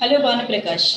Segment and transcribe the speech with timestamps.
[0.00, 0.90] Hello Bhanuprakash.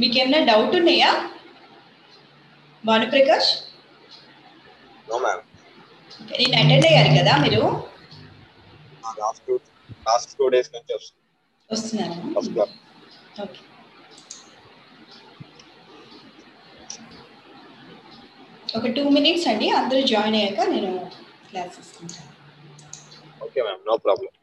[0.00, 1.10] మీకు ఏమైనా doubt ఉన్నాయా?
[2.84, 3.50] భానుప్రకాష్?
[6.40, 7.62] నేను అటెండ్ అయ్యారు కదా మీరు.
[10.06, 11.14] లాస్ట్ టూ డేస్ నుంచి క్లాస్
[13.44, 13.60] ఓకే
[18.76, 20.92] ఒక టూ మినిట్స్ అండి అందరూ జాయిన్ అయ్యాక నేను
[21.50, 22.30] క్లాస్ తీసుకుంటాను.
[23.84, 24.33] Okay ma'am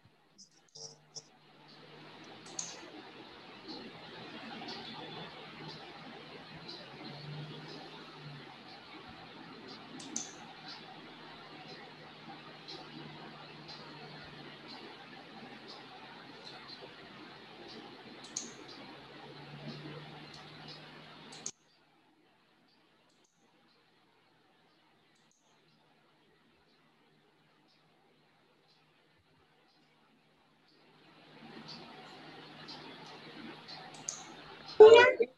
[34.81, 35.29] Good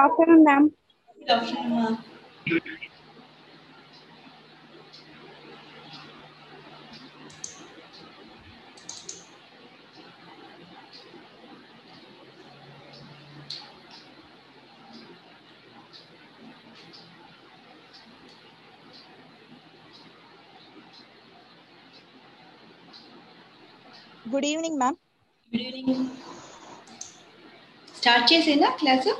[0.00, 0.72] afternoon, ma'am.
[1.20, 2.15] Good afternoon, ma'am.
[24.46, 24.96] Good evening ma'am
[25.52, 26.02] good evening
[27.94, 29.12] start చేసేనా class?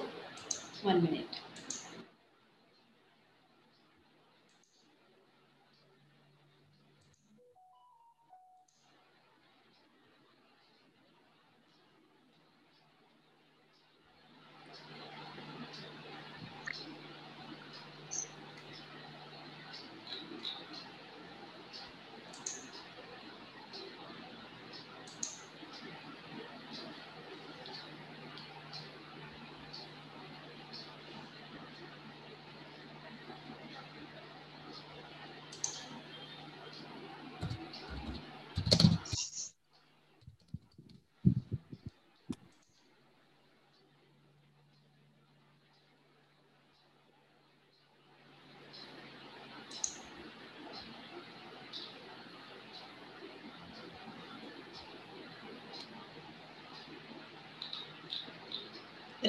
[0.85, 1.16] One minute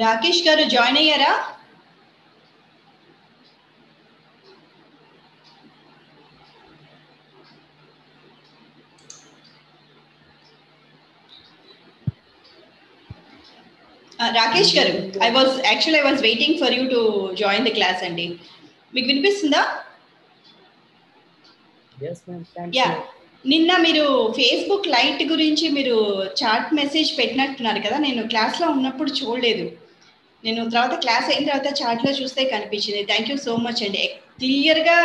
[0.04, 1.34] Rakesh గారు జాయిన్ అయ్యారా?
[14.32, 14.94] రాకేష్ గారు
[15.24, 17.02] I was actual I was waiting for you to
[17.34, 18.28] join the class అండి.
[18.94, 19.62] మీకు వినిపిస్తుందా?
[22.02, 22.42] Yes, ma'am.
[22.56, 22.88] Thank ya.
[23.46, 29.87] నిన్న మీరు Facebook light గురించి మీరు చాట్ మెసేజ్ పెట్టినట్టున్నారు కదా నేను క్లాస్లో ఉన్నప్పుడు చూడలేదు.
[30.48, 33.02] నేను తర్వాత క్లాస్ అయిన తర్వాత చాట్లో చూస్తే కనిపించింది.
[33.04, 34.04] థ్యాంక్ యూ సో మచ్ అండి.
[34.40, 34.98] క్లియర్గా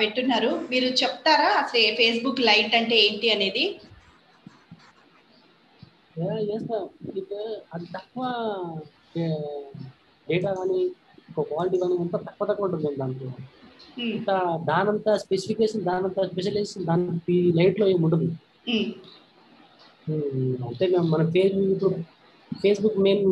[0.00, 0.50] పెట్టున్నారు.
[0.70, 1.50] మీరు చెప్తారా?
[1.62, 3.64] అసలు ఫేస్బుక్ లైట్ అంటే ఏంటి అనేది?
[7.74, 8.24] అది తక్కువ
[10.28, 10.80] డేటా కానీ
[11.36, 13.28] క్వాలిటీ కానీ అంతా తక్కువ తక్కువ ఉంటుంది దాంట్లో.
[13.98, 14.30] ఉమ్, అంత
[14.68, 18.28] దానంత స్పెసిఫికేషన్ దానంత స్పెషలైజేషన్ దాని లైట్లో ఏమి ఉండదు.
[18.66, 18.84] Hmm,
[20.68, 21.88] అంటే మేము మన ఫేస్బుక్ ఇప్పుడు
[22.62, 23.24] Facebook main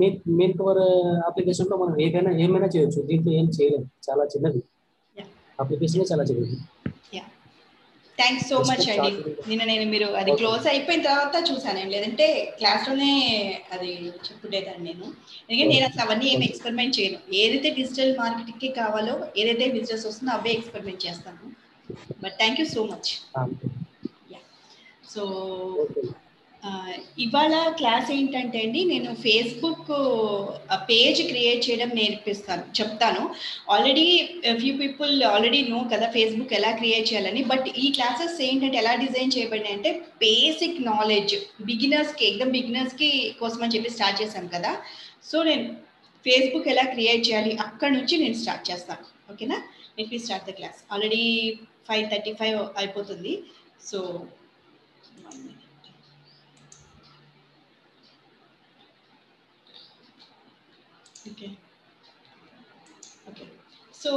[0.00, 0.82] main main cover
[1.28, 3.00] అప్లికేషన్లో మనం ఏదైనా ఏమైనా చేయొచ్చు.
[3.10, 4.60] దీంట్లో ఏం చేయలేము చాలా చిన్నది.
[5.62, 6.56] అప్లికేషన్ చాలా చిన్నది.
[7.16, 7.24] యా
[8.18, 9.10] థ్యాంక్స్ సో మచ్ అండి
[9.48, 12.26] నిన్న నేను మీరు అది క్లోజ్ అయిపోయిన తర్వాత చూసాను ఏం లేదంటే
[12.58, 13.10] క్లాస్లోనే
[13.74, 13.90] అది
[14.26, 15.06] చెప్పుండేదాన్ని నేను.
[15.48, 17.18] ఎందుకంటే నేను అసలు అవన్నీ ఏం ఎక్స్పెరిమెంట్ చేయను.
[17.42, 21.44] ఏదైతే డిజిటల్ మార్కెటింగ్కి కావాలో ఏదైతే బిజినెస్ వస్తుందో అవే ఎక్స్పెరిమెంట్ చేస్తాను.
[22.24, 23.10] But thank you so much
[25.14, 25.24] so
[27.24, 29.90] ఇవాళ క్లాస్ ఏంటంటే అండి నేను ఫేస్బుక్
[30.90, 33.22] పేజ్ క్రియేట్ చేయడం నేర్పిస్తాను చెప్తాను.
[33.74, 34.06] Already
[34.60, 39.34] few people already know కదా ఫేస్బుక్ ఎలా క్రియేట్ చేయాలని బట్ ఈ క్లాసెస్ ఏంటంటే ఎలా డిజైన్
[39.36, 39.92] చేయబడినాయి అంటే
[40.24, 41.34] బేసిక్ నాలెడ్జ్
[41.70, 43.10] బిగినర్స్కి ఎగ్దమ్ బిగినర్స్కి
[43.40, 44.72] కోసం అని చెప్పి స్టార్ట్ చేశాను కదా.
[45.30, 45.66] సో నేను
[46.24, 49.04] ఫేస్బుక్ ఎలా క్రియేట్ చేయాలి అక్కడ నుంచి నేను స్టార్ట్ చేస్తాను.
[49.32, 49.58] ఓకేనా
[49.98, 51.24] let me start the class already
[51.88, 53.34] five thirty five అయిపోతుంది.
[53.90, 53.98] సో
[61.30, 61.48] ఓకే
[63.30, 63.44] ఓకే
[63.94, 64.10] సో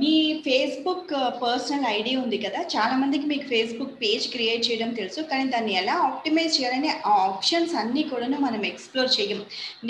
[0.00, 0.12] మీ
[0.44, 1.10] ఫేస్బుక్
[1.42, 2.60] పర్సనల్ ఐడి ఉంది కదా?
[2.74, 5.20] చాలా మందికి మీకు ఫేస్బుక్ పేజ్ క్రియేట్ చేయడం తెలుసు.
[5.30, 9.40] కానీ దాన్ని ఎలా ఆప్టిమైజ్ చేయాలనే ఆ ఆప్షన్స్ అన్నీ కూడా మనం ఎక్స్ప్లోర్ చేయం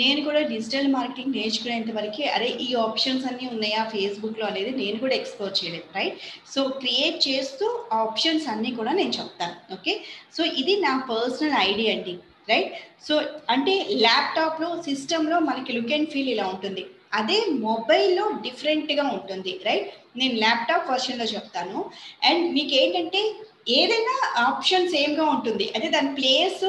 [0.01, 5.15] నేను కూడా డిజిటల్ మార్కెటింగ్ నేర్చుకునేంత వరకు అరే ఈ ఆప్షన్స్ అన్నీ ఉన్నాయా ఫేస్బుక్లో అనేది నేను కూడా
[5.21, 5.87] ఎక్స్ప్లోర్ చేయలేదు.
[5.99, 6.17] రైట్
[6.55, 9.55] సో క్రియేట్ చేస్తూ ఆ ఆప్షన్స్ అన్నీ కూడా నేను చెప్తాను.
[9.77, 9.95] ఓకే
[10.37, 12.15] సో ఇది నా పర్సనల్ ఐడి అండి.
[12.51, 12.71] రైట్
[13.07, 13.15] సో
[13.53, 13.73] అంటే
[14.05, 16.83] ల్యాప్టాప్లో సిస్టంలో మనకి లుక్ అండ్ ఫీల్ ఇలా ఉంటుంది.
[17.19, 19.51] అదే మొబైల్లో డిఫరెంట్గా ఉంటుంది.
[19.67, 21.77] రైట్ నేను ల్యాప్టాప్ వర్షన్లో చెప్తాను.
[22.29, 23.21] అండ్ మీకు ఏంటంటే
[23.77, 24.15] ఏదైనా
[24.47, 25.65] ఆప్షన్ సేమ్గా ఉంటుంది.
[25.75, 26.63] అంటే దాని ప్లేస్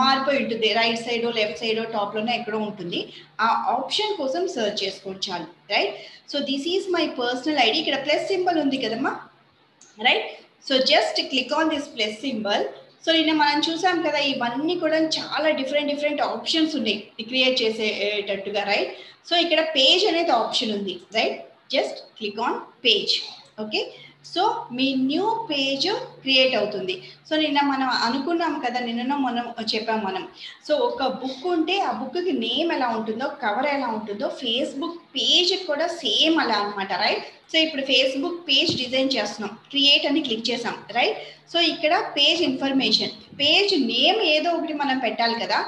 [0.00, 0.68] మారిపోయి ఉంటుంది.
[0.80, 3.00] రైట్ సైడ్ లెఫ్ట్ సైడ్ టాప్లోనే ఎక్కడో ఉంటుంది.
[3.46, 5.48] ఆ ఆప్షన్ కోసం సర్చ్ చేసుకోండి చాలు.
[5.74, 5.96] Right
[6.32, 9.12] so this is my personal ID ఇక్కడ ప్లస్ సింబల్ ఉంది కదమ్మా.
[10.08, 10.28] Right
[10.68, 12.64] so just click on this plus symbol
[13.06, 16.98] so నిన్న మనం చూసాం కదా ఇవన్నీ కూడా చాలా డిఫరెంట్ డిఫరెంట్ ఆప్షన్స్ ఉన్నాయి
[17.30, 18.92] క్రియేట్ చేసేటట్టుగా రైట్
[19.30, 21.38] సో ఇక్కడ పేజ్ అనేది ఆప్షన్ ఉంది right
[21.70, 23.14] just click on page
[23.60, 23.82] okay
[24.34, 25.86] so me new page
[26.22, 26.94] create అవుతుంది.
[27.28, 30.28] సో నిన్న మనం అనుకున్నాం కదా నిన్న మనం చెప్పాం మనం.
[30.66, 35.86] సో ఒక బుక్ ఉంటే ఆ బుక్కి నేమ్ ఎలా ఉంటుందో కవర్ ఎలా ఉంటుందో ఫేస్బుక్ పేజ్ కూడా
[35.86, 39.52] సేమ్ అలా అనమాట రైట్ సో ఇప్పుడు ఫేస్బుక్ పేజ్ డిజైన్ చేస్తున్నాం.
[39.72, 41.18] క్రియేట్ అని క్లిక్ చేసాం రైట్
[41.52, 45.58] సో ఇక్కడ పేజ్ ఇన్ఫర్మేషన్ పేజ్ నేమ్ ఏదో ఒకటి మనం పెట్టాలి కదా.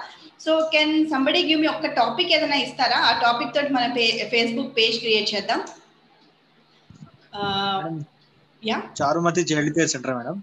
[0.45, 2.99] So can somebody give me ఒక టాపిక్ ఏదైనా ఇస్తారా?
[3.09, 3.91] ఆ టాపిక్ తోటి మనం
[4.33, 5.61] ఫేస్బుక్ పేజ్ క్రియేట్ చేద్దాం.
[8.71, 10.37] Yeah Charumathi child care centre madam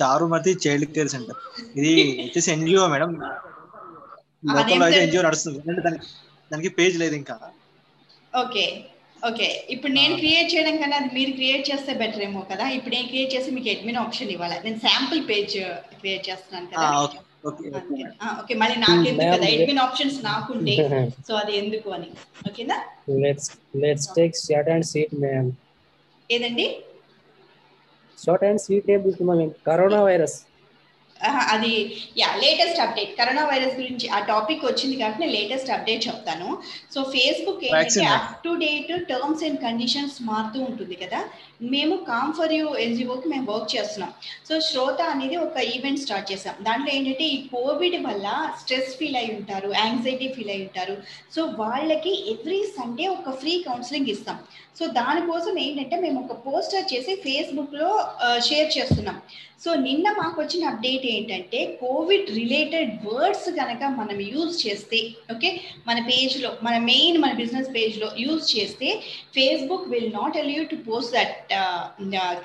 [0.00, 1.40] Charumathi child care centre
[1.78, 1.90] ఇది
[2.26, 3.10] వచ్చేసి ఎన్జిఓ మేడం
[4.56, 5.60] లోకల్ ఎన్జిఓ నడుస్తుంది.
[6.52, 7.36] దానికి పేజ్ లేదు ఇంకా.
[8.32, 8.64] Okay
[9.28, 9.48] okay.
[9.74, 12.64] ఇప్పుడు నేను క్రియేట్ చేయడం కన్నా అది మీరు క్రియేట్ చేస్తే బెటర్ ఏమో కదా.
[12.76, 14.56] ఇప్పుడు నేను క్రియేట్ చేసి మీకు అడ్మిన్ ఆప్షన్ ఇవ్వాలి?
[14.64, 15.54] నేను శాంపుల్ పేజ్
[16.00, 16.88] క్రియేట్ చేస్తున్నాను కదా.
[18.40, 19.46] ఓకే మళ్ళీ నాకెందుకు కదా?
[19.54, 20.74] అడ్మిన్ ఆప్షన్స్ నాకుంటే
[21.28, 22.08] సో అది ఎందుకు అని.
[22.48, 22.78] ఓకేనా?
[23.24, 23.48] Let's
[23.84, 25.50] let's take short and sweet ma'am
[26.30, 26.66] ఏదండి?
[28.18, 29.52] Short and sweet ma'am
[30.08, 30.36] coronavirus
[31.54, 31.72] అది
[32.20, 36.48] yeah latest update corona virus గురించి ఆ టాపిక్ వచ్చింది కాబట్టి నేను లేటెస్ట్ అప్డేట్ చెప్తాను.
[36.94, 41.20] సో ఫేస్బుక్ ఏంటంటే up to date terms and conditions మారుతూ ఉంటుంది కదా.
[41.74, 44.12] మేము కామ్ ఫర్ యూ ఎన్జిఓకి మేము వర్క్ చేస్తున్నాం.
[44.48, 48.26] సో శ్రోత అనేది ఒక ఈవెంట్ స్టార్ట్ చేసాం దాంట్లో ఏంటంటే ఈ కోవిడ్ వల్ల
[48.62, 50.96] స్ట్రెస్ ఫీల్ అయి ఉంటారు యాంగ్జైటీ ఫీల్ అయి ఉంటారు.
[51.36, 54.38] సో వాళ్ళకి ఎవ్రీ సండే ఒక ఫ్రీ కౌన్సిలింగ్ ఇస్తాం.
[54.78, 57.88] సో దానికోసం ఏంటంటే మేము ఒక పోస్టర్ చేసి ఫేస్బుక్లో
[58.46, 59.16] షేర్ చేస్తున్నాం.
[59.64, 65.00] సో నిన్న మాకు వచ్చిన అప్డేట్ ఏంటంటే కోవిడ్ రిలేటెడ్ వర్డ్స్ కనుక మనం యూజ్ చేస్తే
[65.34, 65.50] ఓకే
[65.88, 68.88] మన పేజ్లో మన మెయిన్ మన బిజినెస్ పేజ్లో యూజ్ చేస్తే
[69.36, 71.36] Facebook will not allow to post that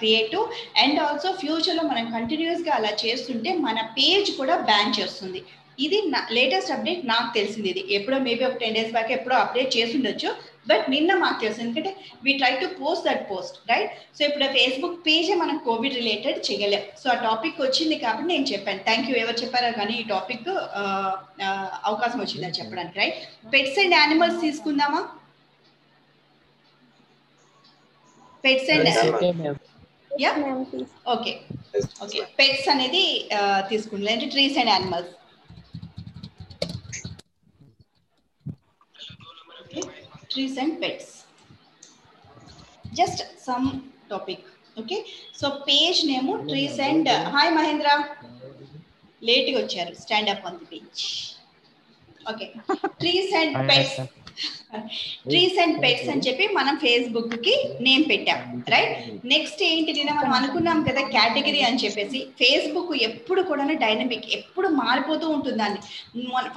[0.02, 0.44] creative.
[0.84, 5.42] And also ఫ్యూచర్లో మనం కంటిన్యూస్గా అలా చేస్తుంటే మన పేజ్ కూడా బ్యాన్ చేస్తుంది.
[5.86, 7.82] ఇది నా లేటెస్ట్ అప్డేట్ నాకు తెలిసింది ఇది.
[7.98, 10.30] ఎప్పుడో మేబీ ఒక టెన్ డేస్ బ్యాక్ ఎప్పుడో అప్డేట్ చేసి ఉండొచ్చు.
[10.70, 11.92] బట్ నిన్న మాకు తెలుసు ఎందుకంటే
[12.26, 16.84] we try to post that post right so ఇప్పుడు ఫేస్బుక్ పేజే మనం కోవిడ్ రిలేటెడ్ చేయలేం.
[17.02, 18.82] సో ఆ టాపిక్ వచ్చింది కాబట్టి నేను చెప్పాను.
[18.88, 20.50] థ్యాంక్ యూ ఎవరు చెప్పారో కానీ ఈ టాపిక్
[21.92, 23.20] అవకాశం వచ్చిందని చెప్పడానికి రైట్
[23.56, 25.02] పెట్స్ అండ్ యానిమల్స్ తీసుకుందామా?
[28.44, 28.90] Pets and
[30.24, 30.30] yeah
[31.14, 31.32] okay
[32.04, 33.02] okay pets అనేది
[33.72, 35.12] తీసుకుంటాం అంటే trees and animals
[40.38, 41.12] trees and pets
[42.94, 43.68] just some
[44.10, 44.46] topic
[44.78, 44.98] okay
[45.40, 47.90] so page name trees and hi Mahendra
[49.22, 49.94] లేట్గా వచ్చారు.
[49.96, 51.04] Stand up on the page
[52.30, 52.46] okay
[53.00, 53.96] trees and pets
[54.74, 61.02] trees and pets అని చెప్పి మనం ఫేస్బుక్కి name పెట్టాం రైట్ నెక్స్ట్ ఏంటి మనం అనుకున్నాం కదా
[61.02, 65.80] కేటగిరీ అని చెప్పేసి ఫేస్బుక్ ఎప్పుడు కూడా డైనమిక్ ఎప్పుడు మారిపోతూ ఉంటుంది దాన్ని.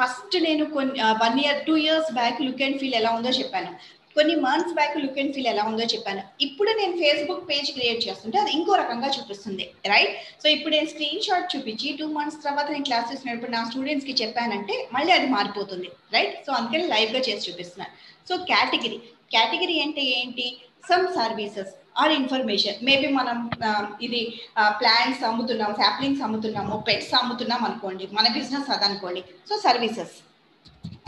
[0.02, 3.99] ఫస్ట్ నేను కొన్ని one year two years back look and feel ఎలా ఉందో చెప్పాను.
[4.16, 6.22] కొన్ని months back look and feel ఎలా ఉందో చెప్పాను.
[6.46, 11.24] ఇప్పుడు నేను ఫేస్బుక్ పేజ్ క్రియేట్ చేస్తుంటే అది ఇంకో రకంగా చూపిస్తుంది రైట్ సో ఇప్పుడు నేను స్క్రీన్
[11.26, 16.34] షాట్ చూపించి టూ మంత్స్ తర్వాత నేను క్లాసెస్ నడిపి నా స్టూడెంట్స్కి చెప్పానంటే మళ్ళీ అది మారిపోతుంది రైట్
[16.46, 17.94] సో అందుకని లైవ్గా చేసి చూపిస్తున్నాను.
[18.30, 18.98] సో కేటగిరీ
[19.36, 20.48] కేటగిరీ అంటే ఏంటి?
[20.90, 23.38] Some services or information maybe మనం
[24.06, 24.20] ఇది
[24.80, 29.22] ప్లాంట్స్ అమ్ముతున్నాం సాప్లింగ్స్ అమ్ముతున్నాము పెట్స్ అమ్ముతున్నాం అనుకోండి మన బిజినెస్ అదనుకోండి.
[29.48, 30.14] సో సర్వీసెస్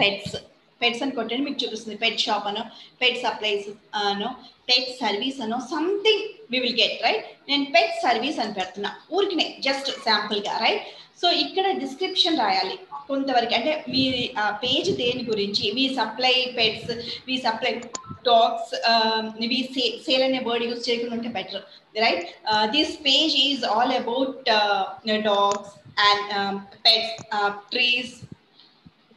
[0.00, 0.36] పెట్స్
[0.82, 1.96] పెట్స్ అని కొట్టండి మీకు చూపిస్తుంది.
[2.04, 2.64] పెట్ షాప్ అనో
[3.02, 3.68] పెట్ సప్లైస్
[4.02, 4.30] అనో
[4.70, 8.90] పెట్ సర్వీస్ అనో something we will get right నేను పెట్ సర్వీస్ అని పెడుతున్నా.
[9.16, 10.84] ఊరికినే జస్ట్ శాంపుల్గా రైట్
[11.20, 12.76] సో ఇక్కడ డిస్క్రిప్షన్ రాయాలి.
[13.10, 14.02] కొంతవరకు అంటే మీ
[14.64, 15.64] పేజ్ దేని గురించి?
[15.78, 16.92] మీ సప్లై పెట్స్
[17.28, 17.72] మీ సప్లై
[18.28, 19.58] డాగ్స్ um, మీ
[20.06, 21.64] సేల్ అనే వర్డ్ యూస్ చేయకుండా ఉంటే better
[22.04, 22.26] right
[22.76, 24.36] this page is all about
[25.28, 25.72] dogs
[26.08, 26.30] and
[26.86, 27.16] pets
[27.72, 28.14] trees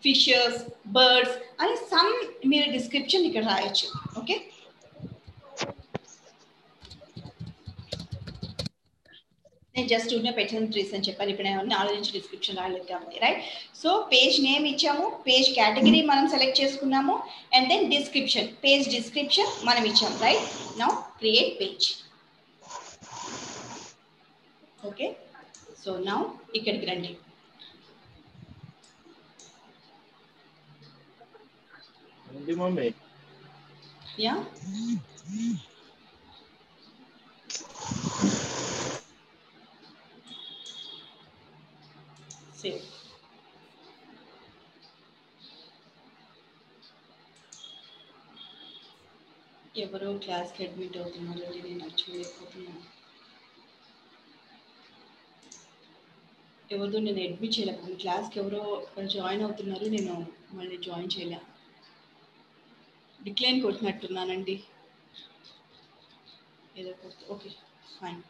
[0.05, 0.59] fishes
[0.95, 2.11] birds అని సమ్
[2.51, 3.87] మీరు డిస్క్రిప్షన్ ఇక్కడ రాయొచ్చు
[4.21, 4.37] ఓకే
[9.75, 13.41] నేను జస్ట్ ఉన్న పెట్టిన ట్రీస్ అని చెప్పాను ఇప్పుడు నేను ఆలోచించి డిస్క్రిప్షన్ రాయలేదు కాబట్టి రైట్
[13.81, 17.15] సో పేజ్ నేమ్ ఇచ్చాము పేజ్ కేటగిరీ మనం సెలెక్ట్ చేసుకున్నాము
[17.55, 20.45] and then description page description మనం ఇచ్చాము right
[20.79, 21.87] now create page
[24.83, 25.07] okay
[25.83, 26.19] so now
[26.55, 27.11] ఇక్కడికి రండి.
[32.35, 32.87] ఏంటి మమ్మీ
[34.19, 34.33] యా
[42.59, 42.83] సేవ్
[49.75, 52.83] ఎవరో క్లాస్కి అడ్మిట్ అవుతున్నారు నేను చూడలేకపోతున్నాను
[56.69, 58.61] ఎవరిదో నేను అడ్మిట్ చేయలేకపోయాను క్లాస్కి ఎవరో
[59.13, 60.15] జాయిన్ అవుతున్నారు నేను
[60.55, 61.39] మళ్ళీ జాయిన్ చేయలే.
[63.25, 64.55] డిక్లైన్ కొట్టినట్టున్నానండి.
[66.79, 66.91] ఏదో
[67.33, 67.49] okay
[67.99, 68.21] fine.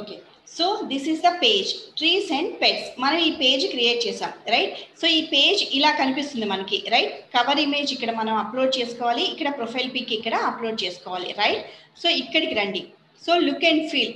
[0.00, 0.16] Okay
[0.56, 2.86] so this is the page trees and pets.
[3.04, 4.74] మనం ఈ పేజ్ క్రియేట్ చేసాం రైట్?
[5.00, 7.14] సో ఈ పేజ్ ఇలా కనిపిస్తుంది మనకి రైట్?
[7.36, 11.64] కవర్ ఇమేజ్ ఇక్కడ మనం అప్లోడ్ చేసుకోవాలి ఇక్కడ ప్రొఫైల్ పిక్ ఇక్కడ అప్లోడ్ చేసుకోవాలి రైట్?
[12.02, 12.82] సో ఇక్కడికి రండి.
[13.24, 14.14] సో లుక్ అండ్ ఫీల్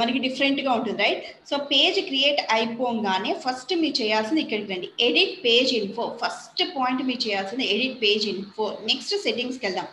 [0.00, 4.88] మనకి డిఫరెంట్గా ఉంటుంది రైట్ సో పేజ్ క్రియేట్ అయిపోగానే ఫస్ట్ మీరు చేయాల్సింది ఇక్కడికి రండి.
[5.06, 9.88] Edit page info first point మీరు చేయాల్సింది ఎడిట్ పేజ్ ఇన్ఫో నెక్స్ట్ సెట్టింగ్స్కి వెళ్దాం.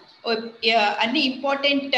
[1.03, 1.95] అన్ని ఇంపార్టెంట్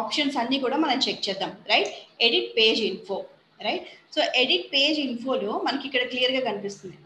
[0.00, 1.90] ఆప్షన్స్ అన్నీ కూడా మనం చెక్ చేద్దాం right
[2.26, 3.18] edit page info
[3.66, 6.96] right so edit page ఇన్ఫోలో మనకి ఇక్కడ క్లియర్గా కనిపిస్తుంది.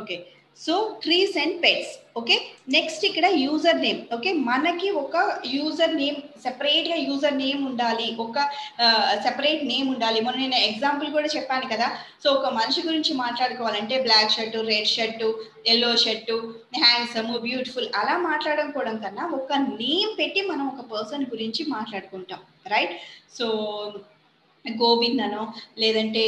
[0.00, 0.16] Okay
[0.60, 2.36] so trees and pets okay
[2.74, 5.16] next ఇక్కడ యూజర్ నేమ్ ఓకే మనకి ఒక
[5.56, 8.06] యూజర్ నేమ్ సెపరేట్గా యూజర్ నేమ్ ఉండాలి.
[8.24, 8.36] ఒక
[9.26, 10.18] సెపరేట్ నేమ్ ఉండాలి.
[10.26, 11.88] మొన్న నేను ఎగ్జాంపుల్ కూడా చెప్పాను కదా?
[12.22, 15.28] సో ఒక మనిషి గురించి మాట్లాడుకోవాలంటే black shirt red shirt
[15.66, 16.36] yellow shirt
[16.82, 19.52] handsome beautiful అలా మాట్లాడుకోవడం కన్నా ఒక
[19.82, 22.42] నేమ్ పెట్టి మనం ఒక పర్సన్ గురించి మాట్లాడుకుంటాం
[22.74, 22.94] రైట్
[23.38, 23.46] సో
[24.68, 25.42] గోవిందనో
[25.78, 26.24] లేదంటే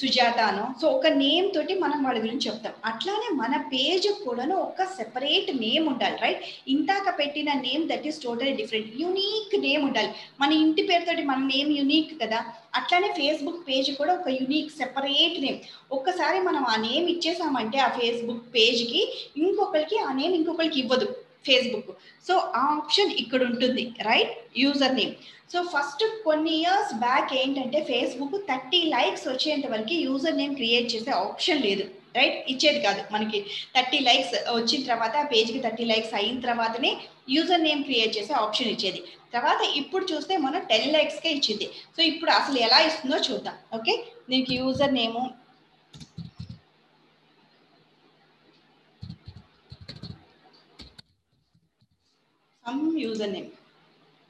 [0.00, 2.72] సుజాత అనో సో ఒక నేమ్ తోటి మనం వాళ్ళ గురించి చెప్తాం.
[2.84, 8.52] అట్లానే మన పేజ్ కూడాను ఒక సెపరేట్ నేమ్ ఉండాలి రైట్ ఇందాక పెట్టిన name that is totally
[8.52, 10.10] different unique name ఉండాలి.
[10.40, 12.40] మన ఇంటి పేరుతోటి మన నేమ్ యూనిక్ కదా?
[12.74, 15.60] అట్లానే ఫేస్బుక్ పేజ్ కూడా ఒక యూనిక్ సెపరేట్ నేమ్.
[15.92, 19.02] ఒక్కసారి మనం ఆ నేమ్ ఇచ్చేసామంటే ఆ ఫేస్బుక్ పేజ్కి
[19.36, 21.08] ఇంకొకరికి ఆ నేమ్ ఇంకొకరికి ఇవ్వదు.
[21.48, 21.90] ఫేస్బుక్
[22.28, 25.14] సో ఆ ఆప్షన్ ఇక్కడ ఉంటుంది right user name
[25.52, 31.12] so first కొన్ని ఇయర్స్ బ్యాక్ ఏంటంటే ఫేస్బుక్ థర్టీ లైక్స్ వచ్చేంత వరకు యూజర్ నేమ్ క్రియేట్ చేసే
[31.26, 31.84] ఆప్షన్ లేదు
[32.18, 33.38] రైట్ ఇచ్చేది కాదు మనకి.
[33.74, 36.90] థర్టీ లైక్స్ వచ్చిన తర్వాత ఆ పేజ్కి థర్టీ లైక్స్ అయిన తర్వాతనే
[37.34, 39.00] యూజర్ నేమ్ క్రియేట్ చేసే ఆప్షన్ ఇచ్చేది.
[39.34, 41.66] తర్వాత ఇప్పుడు చూస్తే మనం టెన్ లైక్స్కే ఇచ్చింది.
[41.96, 43.94] సో ఇప్పుడు అసలు ఎలా ఇస్తుందో చూద్దాం ఓకే
[44.30, 45.22] దీనికి user name
[52.66, 53.50] some user name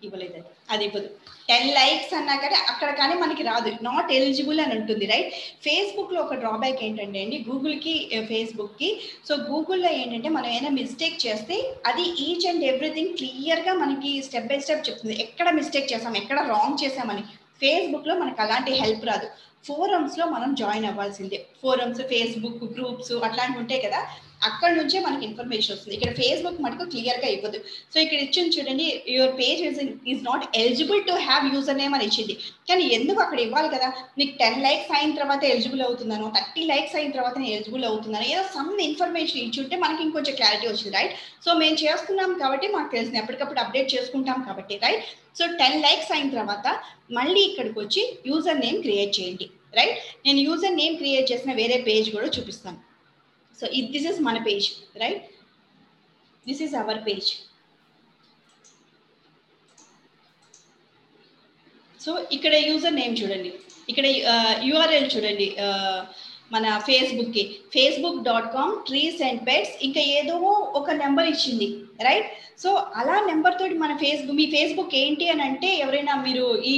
[0.03, 0.41] ఇవ్వలేదు
[0.71, 1.09] అది ఇవ్వదు.
[1.49, 3.71] టెన్ లైక్స్ అన్నా కానీ అక్కడ కానీ మనకి రాదు.
[3.83, 5.31] నాట్ ఎలిజిబుల్ అని ఉంటుంది రైట్
[5.65, 7.95] ఫేస్బుక్లో ఒక డ్రాబ్యాక్ ఏంటంటే అండి గూగుల్కి
[8.31, 8.89] ఫేస్బుక్కి
[9.29, 14.59] సో గూగుల్లో ఏంటంటే మనం ఏమైనా మిస్టేక్ చేస్తే అది ఈచ్ అండ్ ఎవ్రీథింగ్ క్లియర్గా మనకి స్టెప్ బై
[14.67, 15.17] స్టెప్ చెప్తుంది.
[15.27, 17.25] ఎక్కడ మిస్టేక్ చేసాం ఎక్కడ రాంగ్ చేసామని.
[17.63, 19.29] ఫేస్బుక్లో మనకు అలాంటి హెల్ప్ రాదు.
[19.69, 21.39] ఫోరమ్స్లో మనం జాయిన్ అవ్వాల్సిందే.
[21.63, 24.01] ఫోరమ్స్ ఫేస్బుక్ గ్రూప్స్ అట్లాంటివి ఉంటాయి కదా.
[24.49, 25.95] అక్కడ నుంచే మనకి ఇన్ఫర్మేషన్ వస్తుంది.
[25.97, 27.59] ఇక్కడ ఫేస్బుక్ మటుకు క్లియర్గా ఇవ్వదు.
[27.93, 29.81] సో ఇక్కడ ఇచ్చింది చూడండి your page is
[30.13, 32.35] is not eligible to have user name అని ఇచ్చింది.
[32.69, 33.89] కానీ ఎందుకు అక్కడ ఇవ్వాలి కదా?
[34.19, 38.27] నీకు టెన్ లైక్స్ అయిన తర్వాత ఎలిజిబుల్ అవుతున్నాను థర్టీ లైక్స్ అయిన తర్వాత నేను ఎలిజిబుల్ అవుతున్నాను.
[38.33, 41.15] ఏదో సమ్ ఇన్ఫర్మేషన్ ఇచ్చుంటే మనకి ఇంకొంచెం క్లారిటీ వచ్చింది రైట్
[41.47, 43.21] సో మేము చేస్తున్నాం కాబట్టి మాకు తెలిసింది.
[43.23, 45.05] ఎప్పటికప్పుడు అప్డేట్ చేసుకుంటాం కాబట్టి రైట్
[45.39, 46.67] సో టెన్ లైక్స్ అయిన తర్వాత
[47.19, 49.47] మళ్ళీ ఇక్కడికి వచ్చి యూజర్ నేమ్ క్రియేట్ చేయండి
[49.79, 52.79] రైట్ నేను యూజర్ నేమ్ క్రియేట్ చేసిన వేరే పేజ్ కూడా చూపిస్తాను.
[53.61, 54.67] సో ఇది దిస్ ఇస్ మన page
[55.03, 55.25] right
[56.49, 57.29] this is our page
[62.01, 63.51] so ఇక్కడ యూజర్ నేమ్ చూడండి.
[63.91, 64.07] ఇక్కడ
[64.69, 65.47] యూఆర్ఎల్ చూడండి.
[66.55, 67.43] మన ఫేస్బుక్కి
[67.75, 70.37] Facebook dot com trees and pets ఇంకా ఏదో
[70.81, 71.69] ఒక నెంబర్ ఇచ్చింది.
[72.01, 72.29] రైట్
[72.63, 76.75] సో అలా నెంబర్ తోటి మన ఫేస్బుక్ మీ ఫేస్బుక్ ఏంటి అని అంటే ఎవరైనా మీరు ఈ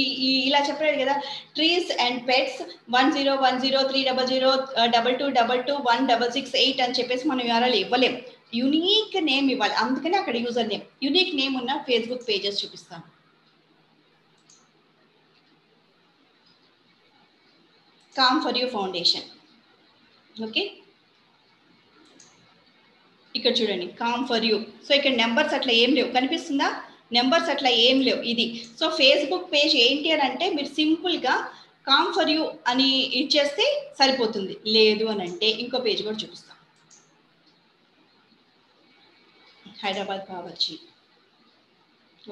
[0.47, 1.15] ఇలా చెప్పలేదు కదా
[1.55, 2.59] trees and pets
[2.97, 4.51] one zero one zero three double zero
[4.95, 8.15] double two double two one double six eight అని చెప్పేసి మనం వివరాలు ఇవ్వలేం.
[8.59, 9.73] యునీక్ నేమ్ ఇవ్వాలి.
[9.73, 13.05] అందుకని అక్కడ యూజర్ నేమ్ యునీక్ నేమ్ ఉన్న ఫేస్బుక్ పేజెస్ చూపిస్తాను.
[18.15, 19.27] Come for you foundation
[20.43, 20.63] okay
[23.39, 26.09] ఇక్కడ చూడండి కామ్ ఫర్ యూ సో ఇక్కడ నెంబర్స్ అట్లా ఏం లేవు.
[26.17, 26.69] కనిపిస్తుందా?
[27.17, 28.21] నెంబర్స్ అట్లా ఏం లేవు.
[28.31, 28.45] ఇది.
[28.79, 31.35] సో ఫేస్బుక్ పేజ్ ఏంటి అని అంటే మీరు సింపుల్గా
[31.89, 32.41] కామ్ ఫర్ యూ
[32.71, 32.89] అని
[33.21, 33.65] ఇచ్చేస్తే
[33.99, 34.55] సరిపోతుంది.
[34.77, 36.57] లేదు అని అంటే ఇంకో పేజ్ కూడా చూపిస్తాం.
[39.83, 40.75] హైదరాబాద్ బావర్చి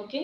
[0.04, 0.22] ఓకే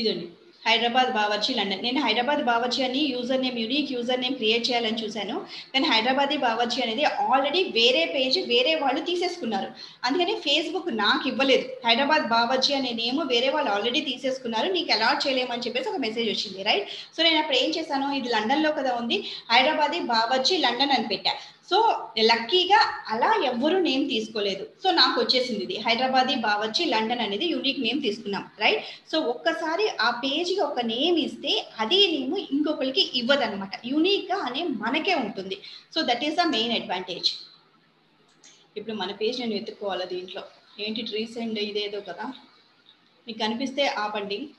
[0.00, 0.26] ఇదండి.
[0.66, 1.82] హైదరాబాద్ బావర్చి లండన్.
[1.82, 5.36] నేను హైదరాబాద్ బావర్చి అని user name unique user name create చేయాలని చూశాను.
[5.72, 9.68] కానీ హైదరాబాదీ బావర్చి అనేది ఆల్రెడీ వేరే పేజ్ వేరే వాళ్ళు తీసేసుకున్నారు.
[10.04, 11.66] అందుకని ఫేస్బుక్ నాకు ఇవ్వలేదు.
[11.86, 14.70] హైదరాబాద్ బావర్చి అనే నేమ్ వేరే వాళ్ళు ఆల్రెడీ తీసేసుకున్నారు.
[14.72, 18.08] నీకు అలాట్ చేయలేమని చెప్పేసి ఒక మెసేజ్ వచ్చింది రైట్ సో నేను అప్పుడు ఏం చేశాను?
[18.20, 19.18] ఇది లండన్లో కదా ఉంది.
[19.50, 21.34] హైదరాబాదీ బావర్చి లండన్ అని పెట్టా.
[21.70, 21.78] సో
[22.20, 24.64] లక్కీగా అలా ఎవ్వరూ నేమ్ తీసుకోలేదు.
[24.82, 25.76] సో నాకు వచ్చేసింది ఇది.
[25.78, 31.66] హైదరాబాదీ బావచ్చి లండన్ అనేది యూనిక్ నేమ్ తీసుకున్నాం రైట్ సో ఒక్కసారి ఆ పేజ్కి ఒక నేమ్ ఇస్తే
[31.78, 35.58] అదే నేమ్ ఇంకొకరికి ఇవ్వదనమాట యూనిక్గా అనే మనకే ఉంటుంది.
[35.94, 37.30] So that is the main advantage
[38.76, 40.42] ఇప్పుడు మన పేజ్ నేను వెతుక్కోవాలి దీంట్లో?
[40.80, 42.24] ఏంటి రీసెంట్ ఇదేదో కదా?
[43.26, 44.50] మీకు కనిపిస్తే ఆపండి.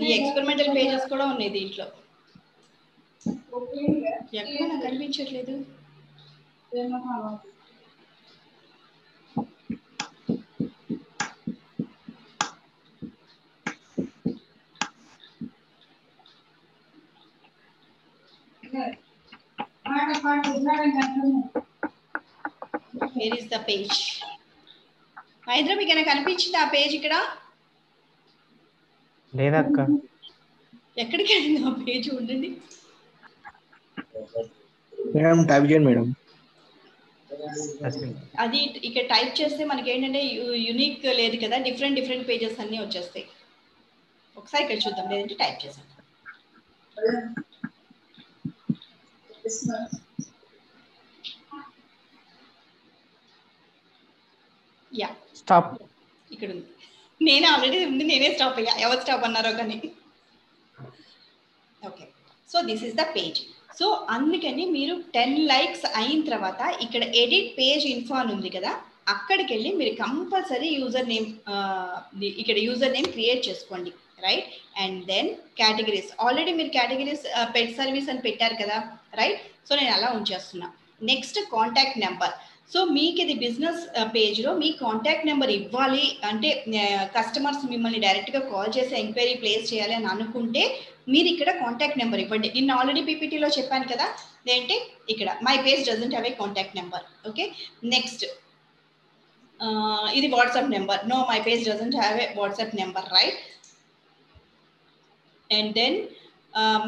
[0.00, 1.86] ఈ ఎక్స్పెరిమెంటల్ పేజెస్ కూడా ఉన్నాయి దీంట్లో.
[4.40, 5.54] ఎక్కడ నాకు కనిపించట్లేదు
[23.14, 23.98] where is the page
[25.50, 27.14] Mahendra మీకు ఏమైనా కనిపించింది ఆ పేజ్ ఇక్కడ?
[29.32, 29.78] లేదక్క.
[31.02, 32.48] ఎక్కడికి వెళ్ళింది ఆ పేజ్ ఉండండి
[35.14, 36.06] మేడం టైప్ చేయండి మేడం.
[38.44, 38.58] అది
[38.88, 40.20] ఇక్కడ టైప్ చేస్తే మనకి ఏంటంటే
[40.68, 43.26] యునిక్ లేదు కదా డిఫరెంట్ డిఫరెంట్ పేజెస్ అన్నీ వచ్చేస్తాయి.
[44.36, 45.86] ఒకసారి ఇక్కడ చూద్దాం లేదంటే టైప్ చేసాం
[54.92, 55.08] యా.
[55.40, 55.70] స్టాప్
[56.30, 56.66] ఇక్కడ ఉంది
[57.20, 58.74] నేనే ఆల్రెడీ ఉంది నేనే స్టాప్ అయ్యా.
[58.84, 59.76] ఎవరు స్టాప్ అన్నారో కానీ.
[61.82, 62.04] Okay
[62.50, 63.40] so this is the page
[63.78, 68.72] so అందుకని మీరు టెన్ లైక్స్ అయిన తర్వాత ఇక్కడ ఎడిట్ పేజ్ ఇన్ఫో అని ఉంది కదా
[69.14, 71.28] అక్కడికి వెళ్ళి మీరు కంపల్సరీ యూజర్ నేమ్
[72.42, 73.90] ఇక్కడ యూజర్ నేమ్ క్రియేట్ చేసుకోండి.
[74.26, 74.48] Right
[74.82, 75.28] and then
[75.60, 77.24] categories already మీరు కేటగిరీస్
[77.54, 78.76] పెట్ సర్వీస్ అని పెట్టారు కదా.
[79.20, 80.66] రైట్ సో నేను అలా ఉంచేస్తున్నా.
[81.10, 82.34] నెక్స్ట్ కాంటాక్ట్ నెంబర్
[82.70, 83.80] సో మీకు ఇది బిజినెస్
[84.14, 89.64] పేజ్లో uh, మీ కాంటాక్ట్ నెంబర్ ఇవ్వాలి అంటే uh, కస్టమర్స్ మిమ్మల్ని డైరెక్ట్గా కాల్ చేసి ఎంక్వైరీ ప్లేస్
[89.72, 90.62] చేయాలి అని అనుకుంటే
[91.08, 92.48] మీరు ఇక్కడ కాంటాక్ట్ నెంబర్ ఇవ్వండి.
[92.56, 94.06] నేను ఆల్రెడీ పీపీటీలో చెప్పాను కదా
[94.54, 94.76] ఏంటి?
[95.12, 97.46] ఇక్కడ my page doesn't have a contact number okay
[97.94, 98.24] next
[100.14, 103.40] ఇది WhatsApp number no my page doesn't have a WhatsApp number right
[105.50, 105.98] and then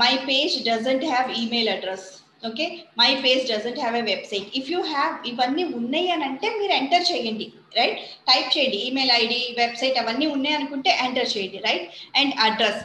[0.00, 2.08] my page doesn't have email address
[2.48, 2.64] okay
[3.00, 7.06] my page doesn't have a website if you have ఇవన్నీ ఉన్నాయి అని అంటే మీరు enter
[7.10, 7.46] చేయండి
[7.78, 8.00] right
[8.30, 11.86] type చేయండి email ID website అవన్నీ ఉన్నాయి అనుకుంటే ఎంటర్ చేయండి రైట్
[12.20, 12.82] అండ్ అడ్రస్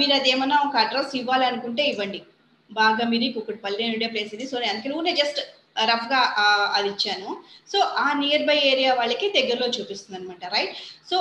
[0.00, 0.30] మీరు అది
[0.66, 2.20] ఒక అడ్రస్ ఇవ్వాలనుకుంటే ఇవ్వండి.
[2.70, 4.44] బాగా మీరు కుక్కటిపల్లి ఉండే ప్లేస్ ఇది.
[4.50, 5.40] సో అందుకే నువ్వు జస్ట్
[5.76, 6.20] రఫ్గా
[6.76, 7.30] అది ఇచ్చాను.
[7.72, 10.72] సో ఆ నియర్ బై ఏరియా వాళ్ళకి దగ్గరలో చూపిస్తుంది అనమాట రైట్
[11.10, 11.16] సో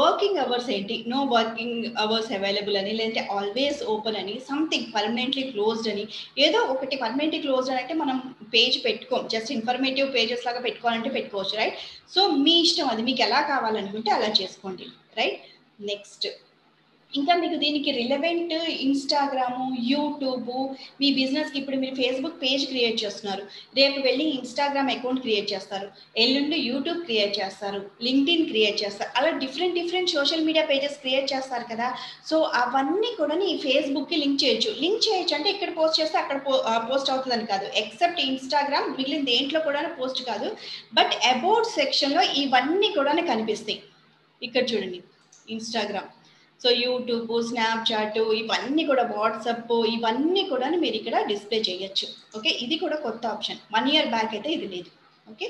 [0.00, 0.96] వర్కింగ్ అవర్స్ ఏంటి?
[1.12, 6.04] నో వర్కింగ్ అవర్స్ అవైలబుల్ అని లేదంటే ఆల్వేస్ ఓపెన్ అని సంథింగ్ పర్మనెంట్లీ క్లోజ్డ్ అని
[6.46, 8.18] ఏదో ఒకటి పర్మనెంట్లీ క్లోజ్డ్ అని అంటే మనం
[8.54, 9.22] పేజ్ పెట్టుకోం.
[9.34, 11.78] జస్ట్ ఇన్ఫర్మేటివ్ పేజెస్ లాగా పెట్టుకోవాలంటే పెట్టుకోవచ్చు రైట్
[12.16, 14.86] సో మీ ఇష్టం అది మీకు ఎలా కావాలనుకుంటే అలా చేసుకోండి
[15.20, 15.40] రైట్
[15.92, 16.26] నెక్స్ట్
[17.18, 18.52] ఇంకా మీకు దీనికి రిలవెంట్
[18.86, 20.50] ఇన్స్టాగ్రాము యూట్యూబ్
[21.00, 23.42] మీ బిజినెస్కి ఇప్పుడు మీరు ఫేస్బుక్ పేజ్ క్రియేట్ చేస్తున్నారు.
[23.78, 25.88] రేపు వెళ్ళి ఇన్స్టాగ్రామ్ అకౌంట్ క్రియేట్ చేస్తారు.
[26.24, 27.80] ఎల్లుండి యూట్యూబ్ క్రియేట్ చేస్తారు.
[28.06, 29.10] లింక్డ్ఇన్ క్రియేట్ చేస్తారు.
[29.18, 31.88] అలా different different social media pages create చేస్తారు కదా.
[32.30, 34.72] సో అవన్నీ కూడా ఈ ఫేస్బుక్కి లింక్ చేయొచ్చు.
[34.84, 36.38] లింక్ చేయొచ్చు అంటే ఇక్కడ పోస్ట్ చేస్తే అక్కడ
[36.90, 37.68] పోస్ట్ అవుతుందని కాదు.
[37.84, 40.50] ఎక్సెప్ట్ ఇన్స్టాగ్రామ్ మిగిలిన దేంట్లో కూడా పోస్ట్ కాదు.
[40.98, 43.80] బట్ అబౌట్ సెక్షన్లో ఇవన్నీ కూడా కనిపిస్తాయి.
[44.42, 45.00] ఇక్కడ చూడండి.
[45.56, 46.10] ఇన్స్టాగ్రామ్
[46.64, 52.06] సో యూట్యూబ్ స్నాప్చాట్ ఇవన్నీ కూడా వాట్సప్ ఇవన్నీ కూడా మీరు ఇక్కడ డిస్ప్లే చేయొచ్చు.
[52.36, 52.50] ఓకే?
[52.64, 53.60] ఇది కూడా కొత్త ఆప్షన్.
[53.74, 54.90] వన్ ఇయర్ బ్యాక్ అయితే ఇది లేదు.
[55.32, 55.48] ఓకే?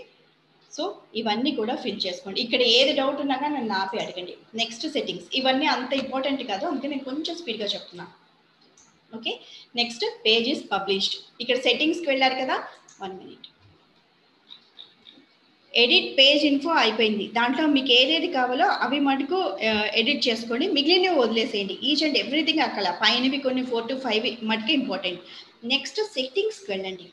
[0.72, 2.40] సో ఇవన్నీ కూడా ఫిల్ చేసుకోండి.
[2.40, 4.34] ఇక్కడ ఏది డౌట్ ఉన్నా కానీ నన్ను ఆపి అడగండి.
[4.54, 6.66] నెక్స్ట్ సెట్టింగ్స్ ఇవన్నీ అంత ఇంపార్టెంట్ కాదు.
[6.66, 8.06] అందుకే నేను కొంచెం స్పీడ్గా చెప్తున్నా.
[9.14, 9.40] ఓకే?
[9.76, 12.56] నెక్స్ట్ పేజెస్ పబ్లిష్డ్ ఇక్కడ సెట్టింగ్స్కి వెళ్ళారు కదా?
[13.02, 13.46] One minute
[15.76, 17.26] edit page info అయిపోయింది.
[17.26, 19.56] దాంట్లో మీకు ఏదేది కావాలో అవి మటుకు
[19.94, 20.66] ఎడిట్ చేసుకోండి.
[20.68, 21.78] మిగిలినవి వదిలేసేయండి.
[21.82, 22.90] ఈచ్ అండ్ ఎవ్రీథింగ్ అక్కడ.
[23.02, 25.20] పైనవి కొన్ని ఫోర్ టు ఫైవ్ మటుకు ఇంపార్టెంట్.
[25.64, 27.08] నెక్స్ట్ సెట్టింగ్స్కి వెళ్ళండి.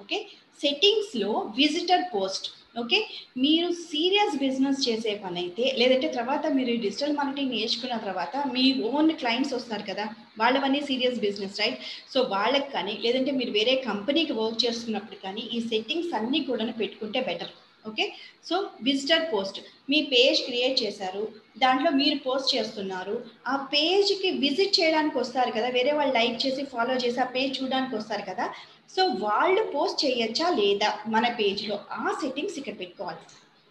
[0.00, 0.26] ఓకే?
[0.62, 2.57] సెట్టింగ్స్లో విజిటర్ పోస్ట్.
[2.80, 2.98] ఓకే?
[3.44, 9.12] మీరు సీరియస్ బిజినెస్ చేసే పని అయితే లేదంటే తర్వాత మీరు డిజిటల్ మార్కెటింగ్ నేర్చుకున్న తర్వాత మీ ఓన్
[9.22, 10.04] క్లయింట్స్ వస్తారు కదా
[10.38, 11.78] వాళ్ళవన్నీ సీరియస్ బిజినెస్ రైట్?
[12.12, 17.20] సో వాళ్ళకి కానీ లేదంటే మీరు వేరే కంపెనీకి వర్క్ చేస్తున్నప్పుడు కానీ ఈ సెట్టింగ్స్ అన్నీ కూడా పెట్టుకుంటే
[17.20, 17.52] better.
[17.86, 18.12] Okay
[18.48, 19.60] so visitor post
[19.90, 21.28] మీ పేజ్ క్రియేట్ చేశారు.
[21.58, 23.24] దాంట్లో మీరు పోస్ట్ చేస్తున్నారు.
[23.46, 25.68] ఆ పేజ్కి విజిట్ చేయడానికి వస్తారు కదా?
[25.68, 28.54] వేరే వాళ్ళు లైక్ చేసి ఫాలో చేసి ఆ పేజ్ చూడడానికి వస్తారు కదా?
[28.96, 30.98] సో వాళ్ళు పోస్ట్ చేయొచ్చా లేదా?
[31.06, 33.18] మన పేజ్లో ఆ సెట్టింగ్స్ ఇక్కడ పెట్టుకోవాలి.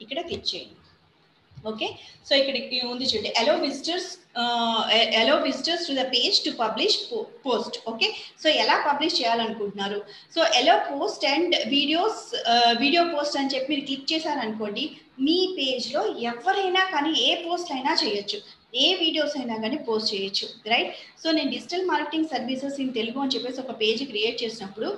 [0.02, 0.76] ఇక్కడ క్లిక్ చేయండి.
[1.72, 1.88] ఓకే
[2.28, 2.56] సో ఇక్కడ
[2.93, 3.32] ఉంది చూడండి.
[3.41, 4.10] Allow visitors
[5.22, 6.98] allow visitors to the page to publish
[7.46, 8.08] post okay
[8.43, 10.00] so ఎలా పబ్లిష్ చేయాలనుకుంటున్నారు?
[10.36, 12.22] So allow post and videos
[12.84, 14.86] video post అని చెప్పి మీరు క్లిక్ చేశారనుకోండి
[15.26, 18.39] మీ పేజ్లో ఎవరైనా కానీ ఏ పోస్ట్ అయినా చేయొచ్చు.
[18.73, 20.89] ఏ వీడియోస్ అయినా కానీ పోస్ట్ చేయొచ్చు రైట్
[21.21, 24.89] సో నేను digital marketing services in Telugu అని చెప్పేసి ఒక పేజ్ క్రియేట్ చేసినప్పుడు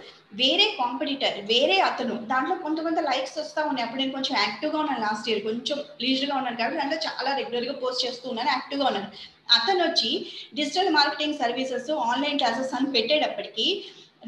[0.41, 3.85] వేరే కాంపిటీటర్ వేరే అతను దాంట్లో కొంత కొంత లైక్స్ వస్తూ ఉన్నాయి.
[3.85, 8.03] అప్పుడు నేను కొంచెం యాక్టివ్గా ఉన్నాను లాస్ట్ ఇయర్ కొంచెం లీజర్గా ఉన్నాను కాబట్టి దాంట్లో చాలా రెగ్యులర్గా పోస్ట్
[8.05, 9.09] చేస్తూ ఉన్నాను యాక్టివ్గా ఉన్నాను.
[9.57, 10.11] అతను వచ్చి
[10.59, 13.67] digital marketing services online classes అని పెట్టేటప్పటికీ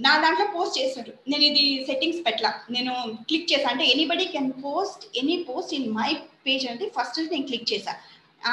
[0.06, 2.52] నా దాంట్లో పోస్ట్ చేసినట్టు నేను ఇది సెట్టింగ్స్ పెట్టలా.
[2.76, 2.94] నేను
[3.30, 6.10] క్లిక్ చేశాను అంటే anybody can post any post in my
[6.46, 8.00] page అంటే ఫస్ట్ నేను క్లిక్ చేశాను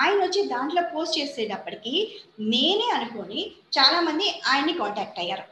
[0.01, 1.95] ఆయన వచ్చి దాంట్లో పోస్ట్ చేసేటప్పటికి
[2.53, 3.41] నేనే అనుకొని
[3.77, 5.47] చాలామంది ఆయన్ని కాంటాక్ట్ అయ్యారు.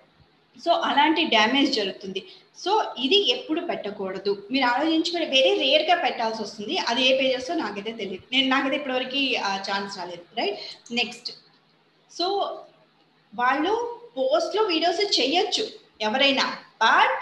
[0.65, 2.21] సో అలాంటి డ్యామేజ్ జరుగుతుంది.
[2.63, 2.73] సో
[3.07, 4.33] ఇది ఎప్పుడు పెట్టకూడదు.
[4.53, 6.77] మీరు ఆలోచించుకొని వెరీ రేర్గా పెట్టాల్సి వస్తుంది.
[6.91, 8.25] అది ఏ పేజెస్తో నాకైతే తెలియదు.
[8.33, 9.23] నేను నాకైతే ఇప్పటివరకు
[9.69, 10.25] ఛాన్స్ రాలేదు.
[10.39, 10.59] రైట్
[11.01, 11.31] నెక్స్ట్
[12.19, 12.27] సో
[13.33, 13.75] వాళ్ళు
[14.17, 15.65] పోస్ట్లో వీడియోస్ చేయొచ్చు
[16.09, 16.47] ఎవరైనా.
[16.85, 17.17] బట్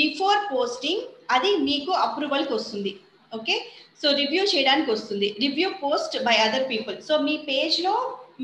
[0.00, 2.92] బిఫోర్ పోస్టింగ్ అది మీకు అప్రూవల్కి వస్తుంది.
[3.32, 3.56] ఓకే
[4.02, 5.28] సో రివ్యూ చేయడానికి వస్తుంది.
[5.44, 7.94] Review post by other people so మీ పేజ్లో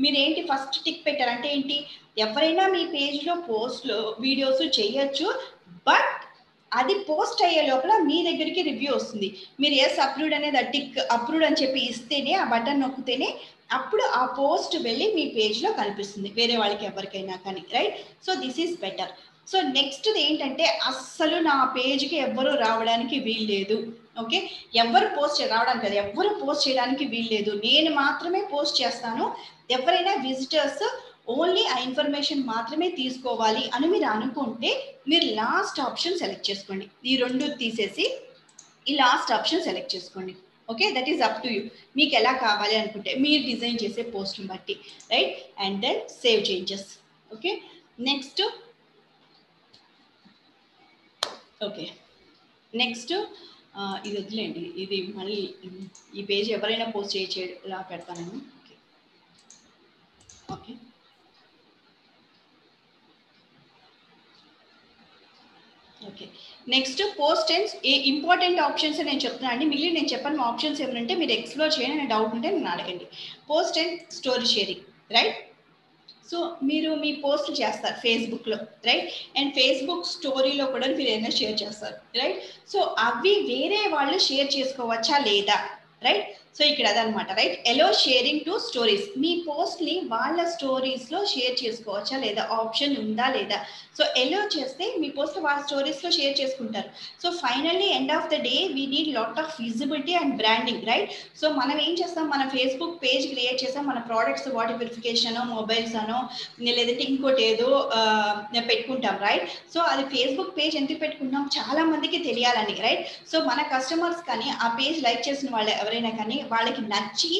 [0.01, 1.77] మీరు ఏంటి ఫస్ట్ టిక్ పెట్టారంటే ఏంటి?
[2.25, 5.27] ఎవరైనా మీ పేజ్లో పోస్ట్లో వీడియోస్ చేయొచ్చు
[5.89, 6.13] బట్
[6.71, 9.27] అది పోస్ట్ అయ్యే లోపల మీ దగ్గరికి రివ్యూ వస్తుంది.
[9.61, 13.29] మీరు ఎస్ అప్రూవ్డ్ అనేది టిక్ అప్రూవ్డ్ అని చెప్పి ఇస్తేనే ఆ బటన్ నొక్కితేనే
[13.77, 16.29] అప్పుడు ఆ పోస్ట్ వెళ్ళి మీ పేజ్లో కనిపిస్తుంది.
[16.39, 19.13] వేరే వాళ్ళకి ఎవరికైనా కానీ right so this is better
[19.51, 23.77] so next ఏంటంటే అస్సలు నా పేజ్కి ఎవ్వరు రావడానికి వీల్లేదు.
[24.21, 24.37] ఓకే?
[24.83, 25.95] ఎవరు పోస్ట్ రావడానికి కదా.
[26.03, 29.25] ఎవరు పోస్ట్ చేయడానికి వీల్లేదు నేను మాత్రమే పోస్ట్ చేస్తాను.
[29.77, 30.83] ఎవరైనా విజిటర్స్
[31.35, 34.69] ఓన్లీ ఆ ఇన్ఫర్మేషన్ మాత్రమే తీసుకోవాలి అని మీరు అనుకుంటే
[35.11, 36.85] మీరు లాస్ట్ ఆప్షన్ సెలెక్ట్ చేసుకోండి.
[37.09, 38.05] ఈ రెండు తీసేసి
[38.87, 40.33] ఈ లాస్ట్ ఆప్షన్ సెలెక్ట్ చేసుకోండి.
[40.69, 40.85] Okay?
[40.95, 41.59] That is up to you
[41.97, 44.75] మీకు ఎలా కావాలి అనుకుంటే మీరు డిజైన్ చేసే పోస్ట్ని బట్టి
[45.13, 46.87] right and then save changes
[47.31, 47.51] okay?
[48.09, 48.41] Next
[51.67, 51.85] okay.
[52.73, 53.13] Next
[54.05, 55.39] ఇది వదిలేండి ఇది మళ్ళీ
[56.19, 58.75] ఈ పేజ్ ఎవరైనా పోస్ట్ చేసేలా పెడతాను నేను okay.
[60.55, 60.73] Okay.
[66.01, 66.25] Okay.
[66.73, 69.65] Next post tens a important options నేను చెప్తున్నాను అండి.
[69.73, 73.05] మిగిలిన నేను చెప్పను ఆప్షన్స్ ఏమంటే మీరు ఎక్స్ప్లోర్ చేయండి డౌట్ ఉంటే నేను అడగండి.
[73.51, 74.85] Post and story sharing
[75.17, 75.37] right?
[76.31, 81.97] So మీరు మీ పోస్ట్ చేస్తారు ఫేస్బుక్లో రైట్ అండ్ ఫేస్బుక్ స్టోరీలో కూడా మీరు ఏదైనా షేర్ చేస్తారు
[82.19, 82.39] రైట్
[82.71, 85.57] సో అవి వేరే వాళ్ళు షేర్ చేసుకోవచ్చా లేదా
[86.03, 92.17] రైట్ సో ఇక్కడ అదనమాట right allow sharing to stories మీ పోస్ట్ని వాళ్ళ స్టోరీస్లో షేర్ చేసుకోవచ్చా
[92.23, 92.43] లేదా?
[92.59, 93.57] ఆప్షన్ ఉందా లేదా?
[93.97, 96.89] సో ఎలో చేస్తే మీ పోస్ట్ వాళ్ళ స్టోరీస్లో షేర్ చేసుకుంటారు.
[97.21, 101.45] So finally end of the day we need lot of visibility and branding right so
[101.59, 102.25] మనం ఏం చేస్తాం?
[102.33, 103.85] మన ఫేస్బుక్ పేజ్ క్రియేట్ చేస్తాం.
[103.91, 106.19] మన ప్రోడక్ట్స్ వాటి వెరిఫికేషన్ మొబైల్స్ అనో
[106.79, 107.69] లేదంటే ఇంకోటి ఏదో
[108.71, 114.21] పెట్టుకుంటాం రైట్ సో అది ఫేస్బుక్ పేజ్ ఎందుకు పెట్టుకుంటాం చాలా మందికి తెలియాలని రైట్ సో మన కస్టమర్స్
[114.29, 117.31] కానీ ఆ పేజ్ లైక్ చేసిన వాళ్ళు ఎవరైనా కానీ వాళ్ళకి నచ్చి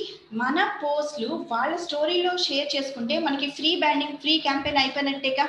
[0.41, 5.45] మన పోస్ట్లు వాళ్ళ స్టోరీలో షేర్ చేసుకుంటే మనకి ఫ్రీ బ్యాండింగ్ ఫ్రీ క్యాంపెయిన్ అయిపోయినట్టేగా.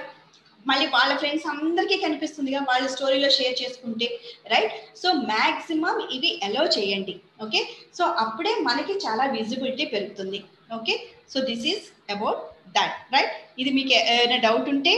[0.67, 4.07] మళ్ళీ వాళ్ళ ఫ్రెండ్స్ అందరికీ కనిపిస్తుందిగా వాళ్ళ స్టోరీలో షేర్ చేసుకుంటే
[4.53, 7.61] రైట్ సో మ్యాక్సిమం ఇవి అలో చేయండి ఓకే
[7.99, 10.41] సో అప్పుడే మనకి చాలా విజిబిలిటీ పెరుగుతుంది
[10.79, 10.97] okay
[11.33, 12.41] so this is about
[12.77, 14.95] that right ఇది మీకు ఏమైనా డౌట్ ఉంటే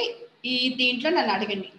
[0.53, 1.71] ఈ దీంట్లో నన్ను అడగండి.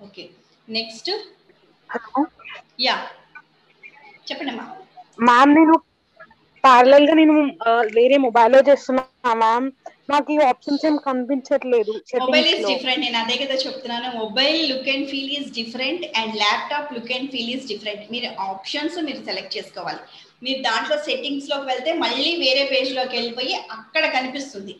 [0.00, 0.24] Okay
[0.68, 1.10] next
[1.90, 2.22] hello
[2.80, 2.94] yeah.
[4.26, 4.64] చెప్పండి అమ్మా
[5.18, 5.74] మ్యామ్ నేను
[6.64, 7.34] పార్లల్గా నేను
[7.66, 9.02] ఆ, వేరే మొబైల్లో చేస్తున్నా
[9.36, 9.66] మ్యామ్.
[10.08, 12.68] నాకు ఈ ఆప్షన్స్ ఏం కనిపించట్లేదు మొబైల్లో.
[12.70, 14.08] డిఫరెంట్ నేను అదే కదా చెప్తున్నాను.
[14.18, 18.98] Mobile look and feel is different and laptop look and feel is different మీరు ఆప్షన్స్
[19.02, 20.02] మీరు సెలెక్ట్ చేసుకోవాలి.
[20.42, 24.74] మీరు దాంట్లో సెట్టింగ్స్లోకి వెళ్తే మళ్ళీ వేరే పేజ్లోకి వెళ్ళిపోయి అక్కడ కనిపిస్తుంది.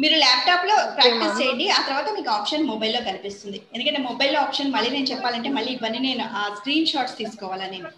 [0.00, 1.64] మీరు ల్యాప్టాప్లో ప్రాక్టీస్ చేయండి.
[1.78, 3.58] ఆ తర్వాత మీకు ఆప్షన్ మొబైల్లో కనిపిస్తుంది.
[3.74, 7.90] ఎందుకంటే మొబైల్లో ఆప్షన్ మళ్ళీ నేను చెప్పాలంటే మళ్ళీ ఇవన్నీ నేను ఆ స్క్రీన్ షాట్స్ తీసుకోవాలా నేను.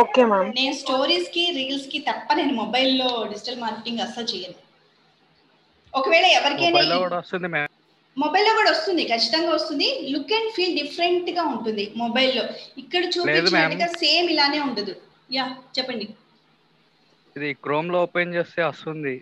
[0.00, 4.58] ఓకేనా నేను స్టోరీస్కి రీల్స్కి తప్ప నేను మొబైల్లో డిజిటల్ మార్కెటింగ్ అస్సలు చేయను.
[5.92, 7.64] ఒకవేళ ఎవరికైనా
[8.16, 9.88] మొబైల్లో కూడా వస్తుంది ఖచ్చితంగా వస్తుంది.
[10.12, 12.44] లుక్ అండ్ ఫీల్ డిఫరెంట్గా ఉంటుంది మొబైల్లో
[12.82, 14.94] ఇక్కడ చూపించినట్టుగా సేమ్ ఇలానే ఉండదు.
[15.36, 15.44] యా
[15.76, 16.06] చెప్పండి.
[17.36, 19.14] ఇది క్రోమ్లో ఓపెన్ చేస్తే వస్తుంది.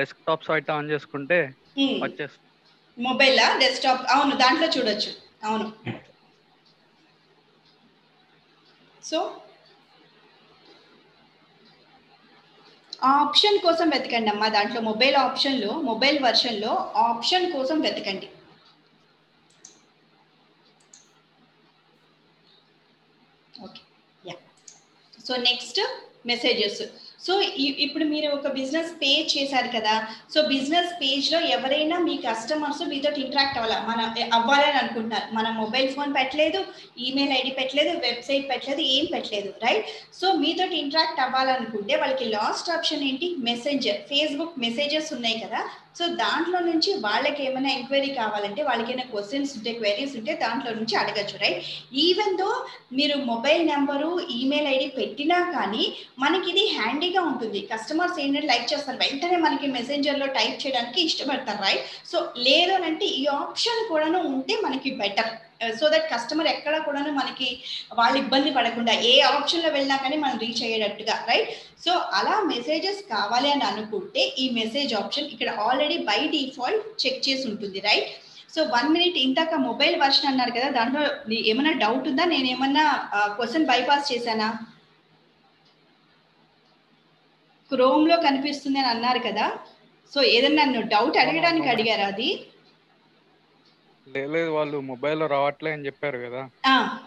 [0.00, 1.38] డెస్క్టాప్ సైట్ ఆన్ చేసుకుంటే
[2.04, 2.46] వచ్చేస్తుంది.
[2.98, 5.10] మొబైల్ డెస్క్టాప్ అవును దాంట్లో చూడొచ్చు.
[5.44, 5.66] అవును.
[9.04, 9.18] సో
[13.04, 14.80] ఆప్షన్ కోసం వెతకండి అమ్మా దాంట్లో.
[14.80, 18.28] మొబైల్ ఆప్షన్లో మొబైల్ వర్షన్లో ఆప్షన్ కోసం వెతకండి.
[23.64, 23.82] Okay
[24.28, 24.36] yeah
[25.26, 25.80] so next
[26.26, 26.82] messages
[27.26, 27.32] so
[27.86, 29.94] ఇప్పుడు మీరు ఒక బిజినెస్ పేజ్ చేశారు కదా
[30.34, 33.78] సో బిజినెస్ పేజ్లో ఎవరైనా మీ కస్టమర్స్ మీతో ఇంటరాక్ట్ అవ్వాలి?
[33.88, 34.00] మన
[34.38, 35.26] అవ్వాలని అనుకుంటున్నారు.
[35.34, 36.60] మన మొబైల్ ఫోన్ పెట్టలేదు
[37.06, 39.88] ఈమెయిల్ ఐడి పెట్టలేదు వెబ్సైట్ పెట్టలేదు ఏం పెట్టలేదు రైట్
[40.20, 43.28] సో మీతో ఇంటరాక్ట్ అవ్వాలనుకుంటే వాళ్ళకి లాస్ట్ ఆప్షన్ ఏంటి?
[43.50, 45.62] మెసెంజర్ ఫేస్బుక్ మెసేజెస్ ఉన్నాయి కదా
[45.98, 50.96] సో దాంట్లో నుంచి వాళ్ళకి ఏమైనా ఎంక్వైరీ కావాలంటే వాళ్ళకి ఏమైనా క్వశ్చన్స్ ఉంటే క్వైరీస్ ఉంటే దాంట్లో నుంచి
[50.96, 51.62] అడగచ్చు రైట్
[52.04, 52.50] ఈవెన్ దో
[52.92, 55.84] మీరు మొబైల్ నెంబరు ఈమెయిల్ ఐడి పెట్టినా కానీ
[56.18, 57.60] మనకి ఇది హ్యాండీగా ఉంటుంది.
[57.72, 58.98] కస్టమర్స్ ఏంటంటే లైక్ చేస్తారు.
[59.04, 64.90] వెంటనే మనకి మెసెంజర్లో టైప్ చేయడానికి ఇష్టపడతారు రైట్ సో లేదు అంటే ఈ ఆప్షన్ కూడాను ఉంటే మనకి
[65.02, 67.48] బెటర్ సో దట్ కస్టమర్ ఎక్కడ కూడాను మనకి
[67.98, 71.50] వాళ్ళు ఇబ్బంది పడకుండా ఏ ఆప్షన్లో వెళ్ళినా కానీ మనం రీచ్ అయ్యేటట్టుగా రైట్
[71.84, 77.44] సో అలా మెసేజెస్ కావాలి అని అనుకుంటే ఈ మెసేజ్ ఆప్షన్ ఇక్కడ ఆల్రెడీ బై డిఫాల్ట్ చెక్ చేసి
[77.50, 78.10] ఉంటుంది రైట్
[78.54, 81.02] సో వన్ మినిట్ ఇందాక మొబైల్ వర్షన్ అన్నారు కదా దాంట్లో
[81.50, 82.24] ఏమైనా డౌట్ ఉందా?
[82.24, 82.84] నేను ఏమన్నా
[83.36, 84.48] క్వశ్చన్ బైపాస్ చేశానా?
[87.70, 89.46] క్రోమ్లో కనిపిస్తుంది అని అన్నారు కదా.
[90.12, 92.28] సో ఏదన్నా నన్ను డౌట్ అడగడానికి అడిగారా అది?
[94.16, 96.42] లేదు వాళ్ళు మొబైల్లో రావట్లే అని చెప్పారు కదా.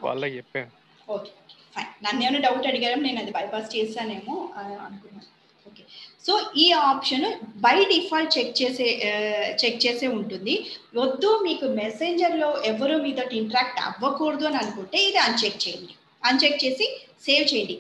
[0.04, 0.72] వాళ్ళకి చెప్పారు.
[1.12, 1.32] Okay
[1.76, 1.92] fine.
[2.06, 5.30] నన్ను ఏమైనా డౌట్ అడిగారో నేను అది బైపాస్ చేశానేమో అనుకున్నాను.
[5.70, 5.84] ఓకే.
[6.28, 7.26] సో ఈ ఆప్షన్
[7.66, 8.88] బై డిఫాల్ట్ చెక్ చేసే
[9.64, 10.56] చెక్ చేసే ఉంటుంది.
[10.96, 15.94] వద్దు మీకు మెసెంజర్లో ఎవరు మీతో ఇంటరాక్ట్ అవ్వకూడదు అని అనుకుంటే ఇది అన్చెక్ చేయండి.
[16.26, 16.88] అన్చెక్ చేసి
[17.26, 17.78] సేవ్ చేయండి.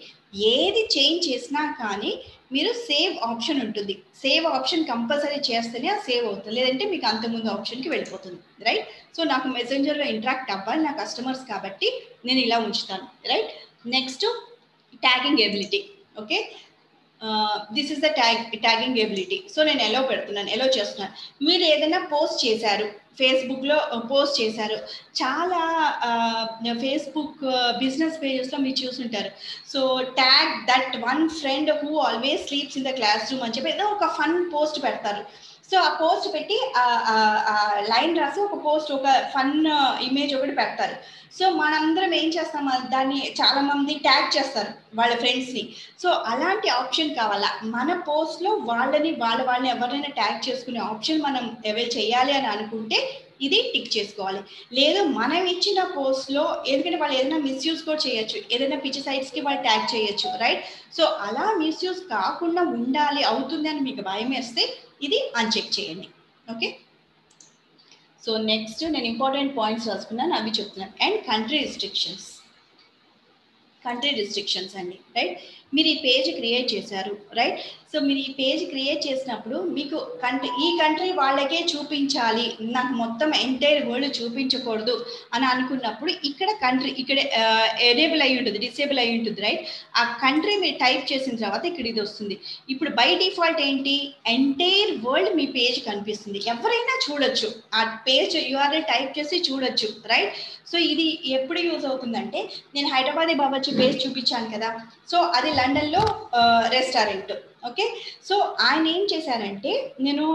[0.52, 2.12] ఏది చేంజ్ చేసినా కానీ
[2.56, 3.94] మీరు సేవ్ ఆప్షన్ ఉంటుంది.
[4.24, 6.56] సేవ్ ఆప్షన్ కంపల్సరీ చేస్తేనే అది సేవ్ అవుతుంది.
[6.60, 8.40] లేదంటే మీకు అంతకుముందు ఆప్షన్కి వెళ్ళిపోతుంది.
[8.68, 8.88] రైట్
[9.18, 11.90] సో నాకు మెసెంజర్లో ఇంటరాక్ట్ అవ్వాలి నా కస్టమర్స్ కాబట్టి
[12.26, 13.08] నేను ఇలా ఉంచుతాను.
[13.32, 13.52] Right
[13.96, 14.26] next
[15.06, 15.82] tagging ability
[16.22, 16.38] okay
[17.76, 21.14] this is the tag tagging ability so నేను ఎలో పెడుతున్నాను ఎలో చేస్తున్నాను.
[21.48, 22.88] మీరు ఏదైనా పోస్ట్ చేశారు
[23.20, 23.78] ఫేస్బుక్లో
[24.12, 24.78] పోస్ట్ చేశారు
[25.20, 25.60] చాలా
[26.84, 27.42] ఫేస్బుక్
[27.84, 29.32] బిజినెస్ పేజెస్లో మీరు చూసుంటారు.
[29.74, 29.80] So
[30.20, 32.94] tag that one friend who always sleeps in the
[33.32, 35.24] classroom అని చెప్పి ఏదో ఒక ఫన్ పోస్ట్ పెడతారు.
[35.72, 36.56] సో ఆ పోస్ట్ పెట్టి
[37.92, 39.54] లైన్ రాసి ఒక పోస్ట్ ఒక ఫన్
[40.08, 40.96] ఇమేజ్ ఒకటి పెడతారు.
[41.38, 42.66] సో మనందరం ఏం చేస్తాం?
[42.94, 45.64] దాన్ని చాలా మంది ట్యాగ్ చేస్తారు వాళ్ళ ఫ్రెండ్స్ని
[46.02, 47.50] సో అలాంటి ఆప్షన్ కావాలా?
[47.76, 53.00] మన పోస్ట్లో వాళ్ళని వాళ్ళ వాళ్ళని ఎవరైనా ట్యాగ్ చేసుకునే ఆప్షన్ మనం ఎవరు చేయాలి అని అనుకుంటే
[53.46, 54.42] ఇది టిక్ చేసుకోవాలి.
[54.80, 58.40] లేదు మనం ఇచ్చిన పోస్ట్లో ఎందుకంటే వాళ్ళు ఏదైనా మిస్యూజ్ కూడా చేయొచ్చు.
[58.54, 60.64] ఏదైనా పిచ్చి సైట్స్కి వాళ్ళు ట్యాగ్ చేయొచ్చు రైట్
[60.98, 64.66] సో అలా మిస్యూజ్ కాకుండా ఉండాలి అవుతుంది అని మీకు భయం వేస్తే
[65.08, 66.08] ఇది అన్చెక్ చేయండి.
[66.52, 66.70] ఓకే
[68.26, 70.94] సో నెక్స్ట్ నేను ఇంపార్టెంట్ పాయింట్స్ రాసుకున్నాను అవి చెప్తున్నాను.
[71.06, 72.28] And country restrictions
[73.86, 75.38] country restrictions అండి రైట్
[75.76, 77.60] మీరు ఈ పేజ్ క్రియేట్ చేశారు రైట్
[77.92, 82.46] సో మీరు ఈ పేజ్ క్రియేట్ చేసినప్పుడు మీకు కంట్రీ ఈ కంట్రీ వాళ్ళకే చూపించాలి.
[82.76, 84.96] నాకు మొత్తం ఎంటైర్ వరల్డ్ చూపించకూడదు
[85.36, 89.66] అని అనుకున్నప్పుడు ఇక్కడ కంట్రీ ఇక్కడ uh, ఎనేబుల్ అయి ఉంటుంది డిసేబుల్ అయి ఉంటుంది రైట్
[90.02, 92.38] ఆ కంట్రీ మీరు టైప్ చేసిన తర్వాత ఇక్కడ ఇది వస్తుంది.
[92.74, 93.96] ఇప్పుడు బై డిఫాల్ట్ ఏంటి?
[94.36, 96.42] ఎంటైర్ వరల్డ్ మీ పేజ్ కనిపిస్తుంది.
[96.54, 97.50] ఎవరైనా చూడొచ్చు.
[97.80, 100.34] ఆ పేజ్ యూఆర్ఎల్ టైప్ చేసి చూడొచ్చు రైట్
[100.72, 101.06] సో ఇది
[101.38, 102.42] ఎప్పుడు యూజ్ అవుతుందంటే
[102.76, 104.70] నేను హైదరాబాద్ బాబాచి పేజ్ చూపించాను కదా.
[105.12, 106.04] సో అది లండన్లో
[106.76, 107.32] రెస్టారెంట్
[107.70, 107.86] ఓకే
[108.28, 108.36] సో
[108.68, 109.72] ఆయన ఏం చేశారంటే
[110.06, 110.26] నేను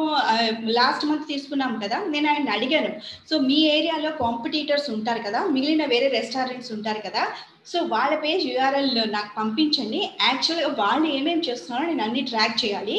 [0.79, 2.91] లాస్ట్ మంత్ తీసుకున్నాం కదా నేను ఆయన అడిగాను.
[3.31, 7.25] సో మీ ఏరియాలో కాంపిటీటర్స్ ఉంటారు కదా మిగిలిన వేరే రెస్టారెంట్స్ ఉంటారు కదా
[7.71, 10.01] సో వాళ్ళ పేజ్ యూఆర్ఎల్ నాకు పంపించండి.
[10.29, 12.97] యాక్చువల్గా వాళ్ళు ఏమేమి చేస్తున్నారో నేను అన్ని ట్రాక్ చేయాలి.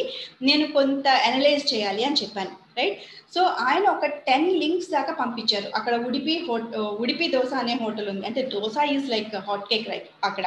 [0.48, 2.54] నేను కొంత అనలైజ్ చేయాలి అని చెప్పాను.
[2.78, 2.98] రైట్
[3.34, 5.68] సో ఆయన ఒక టెన్ లింక్స్ దాకా పంపించారు.
[5.78, 6.34] అక్కడ ఉడిపి
[7.02, 8.24] ఉడిపి దోశ అనే హోటల్ ఉంది.
[8.30, 10.46] అంటే dosa is like hot cake right అక్కడ.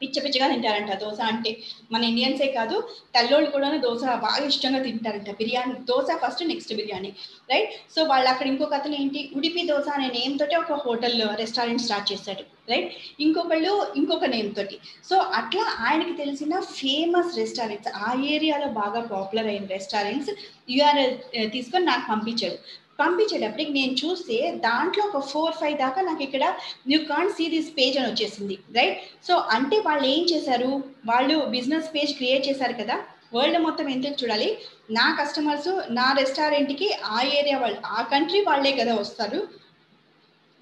[0.00, 0.92] పిచ్చ పిచ్చగా తింటారంట.
[1.02, 1.50] దోశ అంటే
[1.92, 2.76] మన ఇండియన్సే కాదు
[3.14, 5.30] తెల్లోళ్ళు కూడా దోశ బాగా ఇష్టంగా తింటారంట.
[5.40, 7.12] Biryani dosa first next biryani
[7.52, 11.84] right so వాళ్ళు అక్కడ ఇంకొక అతను ఏంటి ఉడిపి దోశ అనే నేమ్ తోటి ఒక హోటల్ రెస్టారెంట్
[11.86, 12.92] స్టార్ట్ చేశాడు రైట్
[13.24, 14.76] ఇంకొకళ్ళు ఇంకొక నేమ్ తోటి.
[15.08, 20.30] సో అట్లా ఆయనకి తెలిసిన ఫేమస్ రెస్టారెంట్స్ ఆ ఏరియాలో బాగా పాపులర్ అయిన రెస్టారెంట్స్
[20.74, 21.14] యూఆర్ఎల్
[21.56, 22.58] తీసుకొని నాకు పంపించాడు.
[23.00, 26.54] పంపించేటప్పటికి నేను చూస్తే దాంట్లో ఒక ఫోర్ ఫైవ్ దాకా నాకు ఇక్కడ
[26.88, 30.84] you can't see this page అని వచ్చేసింది రైట్ సో అంటే వాళ్ళు ఏం చేశారు?
[31.06, 32.98] వాళ్ళు బిజినెస్ పేజ్ క్రియేట్ చేశారు కదా?
[33.34, 34.58] వరల్డ్ మొత్తం ఎందుకు చూడాలి?
[34.90, 39.64] నా కస్టమర్స్ నా రెస్టారెంట్కి ఆ ఏరియా వాళ్ళు ఆ కంట్రీ వాళ్ళే కదా వస్తారు.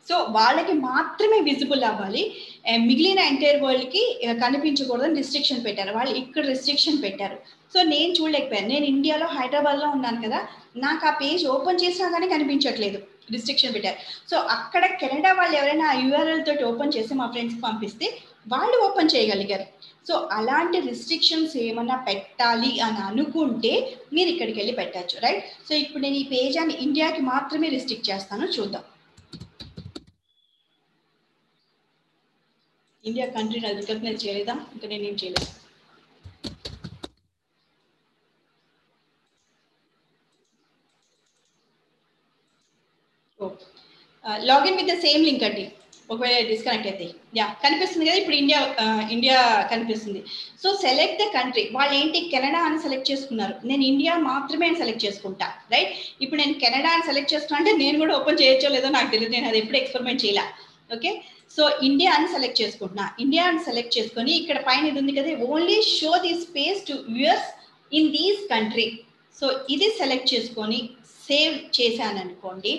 [0.09, 2.35] సో వాళ్ళకి మాత్రమే విజిబుల్ అవ్వాలి.
[2.71, 5.93] Eh, మిగిలిన ఎంటైర్ వరల్డ్కి eh, కనిపించకూడదని రిస్ట్రిక్షన్ పెట్టారు.
[5.93, 7.37] వాళ్ళు ఇక్కడ రిస్ట్రిక్షన్ పెట్టారు.
[7.73, 8.69] సో నేను చూడలేకపోయాను.
[8.75, 10.41] నేను ఇండియాలో హైదరాబాద్లో ఉన్నాను కదా
[10.85, 12.99] నాకు ఆ పేజ్ ఓపెన్ చేసినా కానీ కనిపించట్లేదు
[13.35, 13.99] రిస్ట్రిక్షన్ పెట్టారు.
[14.31, 18.07] సో అక్కడ కెనడా వాళ్ళు ఎవరైనా ఆ యూఆర్ఎల్ తోటి ఓపెన్ చేసి మా ఫ్రెండ్స్కి పంపిస్తే
[18.53, 19.67] వాళ్ళు ఓపెన్ చేయగలిగారు.
[20.09, 23.73] సో అలాంటి రిస్ట్రిక్షన్స్ ఏమన్నా పెట్టాలి అని అనుకుంటే
[24.15, 25.45] మీరు ఇక్కడికి వెళ్ళి పెట్టచ్చు రైట్?
[25.69, 28.85] సో ఇప్పుడు నేను ఈ పేజ్ అని ఇండియాకి మాత్రమే రిస్ట్రిక్ట్ చేస్తాను చూద్దాం.
[33.05, 34.55] ఇండియా కంట్రీ నాకు రికగ్నైజ్ చేయలేదా?
[34.75, 35.49] ఇంకా నేనేం చేయలేదు.
[44.51, 45.65] Login with the same link అండి.
[46.13, 47.07] ఒకవేళ డిస్కనెక్ట్ అయితే.
[47.39, 48.59] యా కనిపిస్తుంది కదా ఇప్పుడు ఇండియా
[49.15, 49.37] ఇండియా
[49.73, 50.21] కనిపిస్తుంది.
[50.63, 53.55] సో సెలెక్ట్ ద కంట్రీ వాళ్ళు ఏంటి కెనడా అని సెలెక్ట్ చేసుకున్నారు.
[53.71, 55.47] నేను ఇండియా మాత్రమే సెలెక్ట్ చేసుకుంటా.
[55.73, 55.93] రైట్
[56.25, 59.49] ఇప్పుడు నేను కెనడా అని సెలెక్ట్ చేసుకున్నా అంటే నేను కూడా ఓపెన్ చేయొచ్చో లేదో నాకు తెలియదు నేను
[59.51, 60.43] అది ఎప్పుడు ఎక్స్పెరిమెంట్ చేయాల.
[60.97, 61.13] ఓకే?
[61.57, 63.07] సో ఇండియా అని సెలెక్ట్ చేసుకుంటున్నా.
[63.25, 67.51] ఇండియా అని సెలెక్ట్ చేసుకొని ఇక్కడ పైన ఇది ఉంది కదా only show the space to viewers
[67.99, 68.87] in these country
[69.41, 70.81] so ఇది సెలెక్ట్ చేసుకొని
[71.27, 72.73] సేవ్ చేశాను అనుకోండి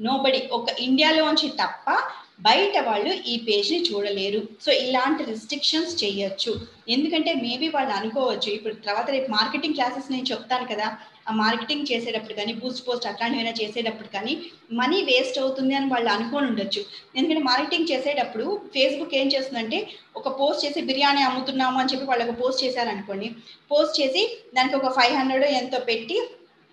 [0.00, 1.96] నోబడి ఒక ఇండియాలోంచి తప్ప
[2.40, 4.40] బయట వాళ్ళు ఈ పేజ్ని చూడలేరు.
[4.64, 6.52] సో ఇలాంటి రిస్ట్రిక్షన్స్ చేయొచ్చు.
[6.88, 8.48] ఎందుకంటే మేబీ వాళ్ళు అనుకోవచ్చు.
[8.52, 10.88] ఇప్పుడు తర్వాత రేపు మార్కెటింగ్ క్లాసెస్ నేను చెప్తాను కదా.
[11.28, 14.34] ఆ మార్కెటింగ్ చేసేటప్పుడు కానీ బూస్ట్ పోస్ట్ అట్లాంటివైనా చేసేటప్పుడు కానీ
[14.72, 16.82] మనీ వేస్ట్ అవుతుంది అని వాళ్ళు అనుకొని ఉండొచ్చు.
[17.16, 22.40] ఎందుకంటే మార్కెటింగ్ చేసేటప్పుడు ఫేస్బుక్ ఏం చేస్తుందంటే ఒక పోస్ట్ చేసి బిర్యానీ అమ్ముతున్నాము అని చెప్పి వాళ్ళు ఒక
[22.42, 23.30] పోస్ట్ చేశారనుకోండి.
[23.72, 26.18] పోస్ట్ చేసి దానికి ఒక ఫైవ్ హండ్రెడ్ ఎంతో పెట్టి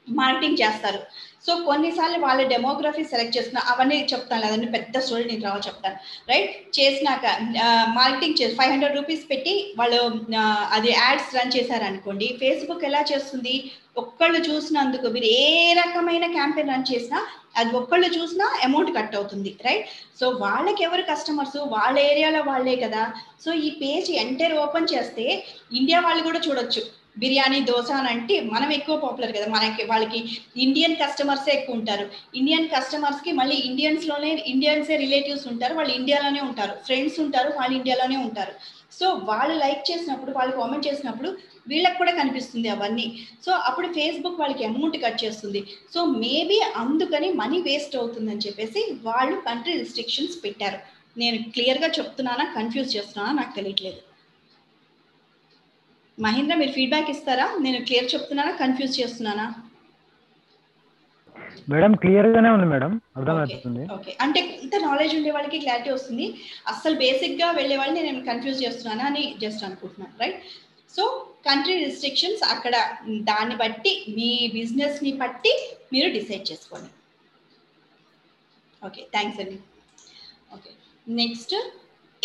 [0.08, 1.00] మార్కెటింగ్ చేస్తారు.
[1.46, 5.98] సో కొన్నిసార్లు వాళ్ళ డెమోగ్రఫీ సెలెక్ట్ చేసిన అవన్నీ చెప్తాను అదన్నీ పెద్ద స్టోరీ నేను రావు చెప్తాను.
[6.32, 7.26] రైట్ చేసినాక
[7.98, 10.00] మార్కెటింగ్ చేసి ఫైవ్ హండ్రెడ్ రూపీస్ పెట్టి వాళ్ళు
[10.78, 13.56] అది యాడ్స్ రన్ చేశారనుకోండి ఫేస్బుక్ ఎలా చేస్తుంది?
[14.04, 17.20] ఒక్కళ్ళు చూసినందుకు మీరు ఏ రకమైన క్యాంపెయిన్ రన్ చేసినా
[17.60, 19.52] అది ఒక్కళ్ళు చూసినా అమౌంట్ కట్ అవుతుంది.
[19.68, 19.88] రైట్
[20.20, 23.04] సో వాళ్ళకి ఎవరు కస్టమర్స్ వాళ్ళ ఏరియాలో వాళ్ళే కదా.
[23.46, 25.26] సో ఈ పేజ్ ఎంటర్ ఓపెన్ చేస్తే
[25.80, 26.84] ఇండియా వాళ్ళు కూడా చూడొచ్చు.
[27.18, 29.46] బిర్యానీ దోశ అని అంటే మనం ఎక్కువ పాపులర్ కదా.
[29.48, 32.10] మనకి వాళ్ళకి ఇండియన్ కస్టమర్సే ఎక్కువ ఉంటారు.
[32.36, 35.74] ఇండియన్ కస్టమర్స్కి మళ్ళీ ఇండియన్స్లోనే ఇండియన్సే రిలేటివ్స్ ఉంటారు.
[35.74, 36.76] వాళ్ళు ఇండియాలోనే ఉంటారు.
[36.86, 37.50] ఫ్రెండ్స్ ఉంటారు.
[37.50, 38.54] వాళ్ళు ఇండియాలోనే ఉంటారు.
[39.00, 43.18] సో వాళ్ళు లైక్ చేసినప్పుడు వాళ్ళు కామెంట్ చేసినప్పుడు వీళ్ళకి కూడా కనిపిస్తుంది అవన్నీ.
[43.46, 45.64] సో అప్పుడు ఫేస్బుక్ వాళ్ళకి అమౌంట్ కట్ చేస్తుంది.
[45.94, 50.78] సో మేబీ అందుకని మనీ వేస్ట్ అవుతుందని చెప్పేసి వాళ్ళు కంట్రీ రిస్ట్రిక్షన్స్ పెట్టారు.
[51.20, 52.54] నేను క్లియర్గా చెప్తున్నానా?
[52.56, 53.36] కన్ఫ్యూజ్ చేస్తున్నానా?
[53.36, 54.13] నాకు తెలియట్లేదు.
[56.18, 57.46] మహేంద్ర మీరు ఫీడ్బ్యాక్ ఇస్తారా?
[57.66, 58.52] నేను క్లియర్ చెప్తున్నానా?
[58.64, 59.46] కన్ఫ్యూజ్ చేస్తున్నానా?
[61.72, 62.92] మేడం క్లియర్ గానే ఉంది మేడం.
[63.18, 66.26] అర్థమవుతుంది ఓకే అంటే ఇంత నాలెడ్జ్ ఉండే వాళ్ళకి క్లారిటీ వస్తుంది.
[66.72, 70.40] అస్సలు బేసిక్గా వెళ్ళే వాళ్ళని నేను కన్ఫ్యూజ్ చేస్తున్నానా అని జస్ట్ అనుకుంటున్నాను రైట్
[70.96, 71.04] సో
[71.50, 72.76] కంట్రీ రిస్ట్రిక్షన్స్ అక్కడ
[73.30, 75.54] దాన్ని బట్టి మీ బిజినెస్ని బట్టి
[75.94, 76.92] మీరు డిసైడ్ చేసుకోండి.
[78.88, 79.58] ఓకే థ్యాంక్స్ అండి.
[80.56, 80.72] Okay
[81.08, 81.56] next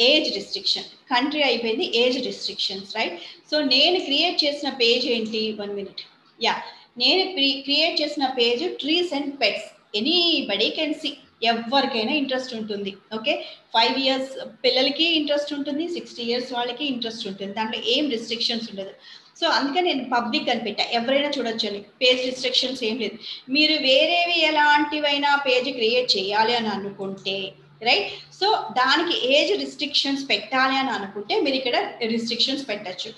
[0.09, 3.17] age restriction country అయిపోయింది ఏజ్ రిస్ట్రిక్షన్స్ రైట్
[3.51, 5.43] సో నేను క్రియేట్ చేసిన పేజ్ ఏంటి?
[5.61, 6.03] వన్ మినిట్
[6.39, 6.55] యా
[7.03, 7.23] నేను
[7.67, 9.69] క్రియేట్ చేసిన page trees and pets
[10.51, 11.11] anybody can see
[11.51, 12.93] ఎవరికైనా ఇంట్రెస్ట్ ఉంటుంది.
[13.17, 13.33] ఓకే
[13.75, 14.33] ఫైవ్ ఇయర్స్
[14.65, 17.53] పిల్లలకి ఇంట్రెస్ట్ ఉంటుంది సిక్స్టీ ఇయర్స్ వాళ్ళకి ఇంట్రెస్ట్ ఉంటుంది.
[17.59, 18.93] దాంట్లో ఏం రిస్ట్రిక్షన్స్ ఉండదు.
[19.41, 23.17] సో అందుకని నేను పబ్లిక్ అని పెట్టా ఎవరైనా చూడొచ్చు అని పేజ్ రిస్ట్రిక్షన్స్ ఏం లేదు.
[23.57, 27.37] మీరు వేరేవి ఎలాంటివైనా పేజ్ క్రియేట్ చేయాలి అని అనుకుంటే
[27.83, 28.07] రైట్
[28.39, 28.47] సో
[28.79, 31.77] దానికి ఏజ్ రిస్ట్రిక్షన్స్ పెట్టాలి అని అనుకుంటే మీరు ఇక్కడ
[32.15, 33.11] రిస్ట్రిక్షన్స్ పెట్టచ్చు.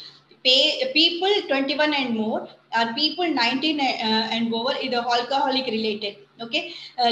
[0.47, 0.57] Pay
[0.97, 2.43] people twenty one and more
[2.79, 3.81] or people nineteen
[4.35, 6.61] and over ఇది ఆల్కహాలిక్ రిలేటెడ్ ఓకే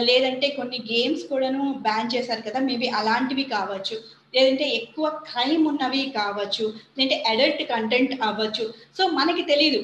[0.09, 3.97] లేదంటే కొన్ని గేమ్స్ కూడాను బ్యాన్ చేశారు కదా మేబీ అలాంటివి కావచ్చు.
[4.35, 6.65] లేదంటే ఎక్కువ క్రైమ్ ఉన్నవి కావచ్చు.
[6.97, 8.65] లేదంటే అడల్ట్ కంటెంట్ అవ్వచ్చు.
[8.99, 9.81] సో మనకి తెలీదు.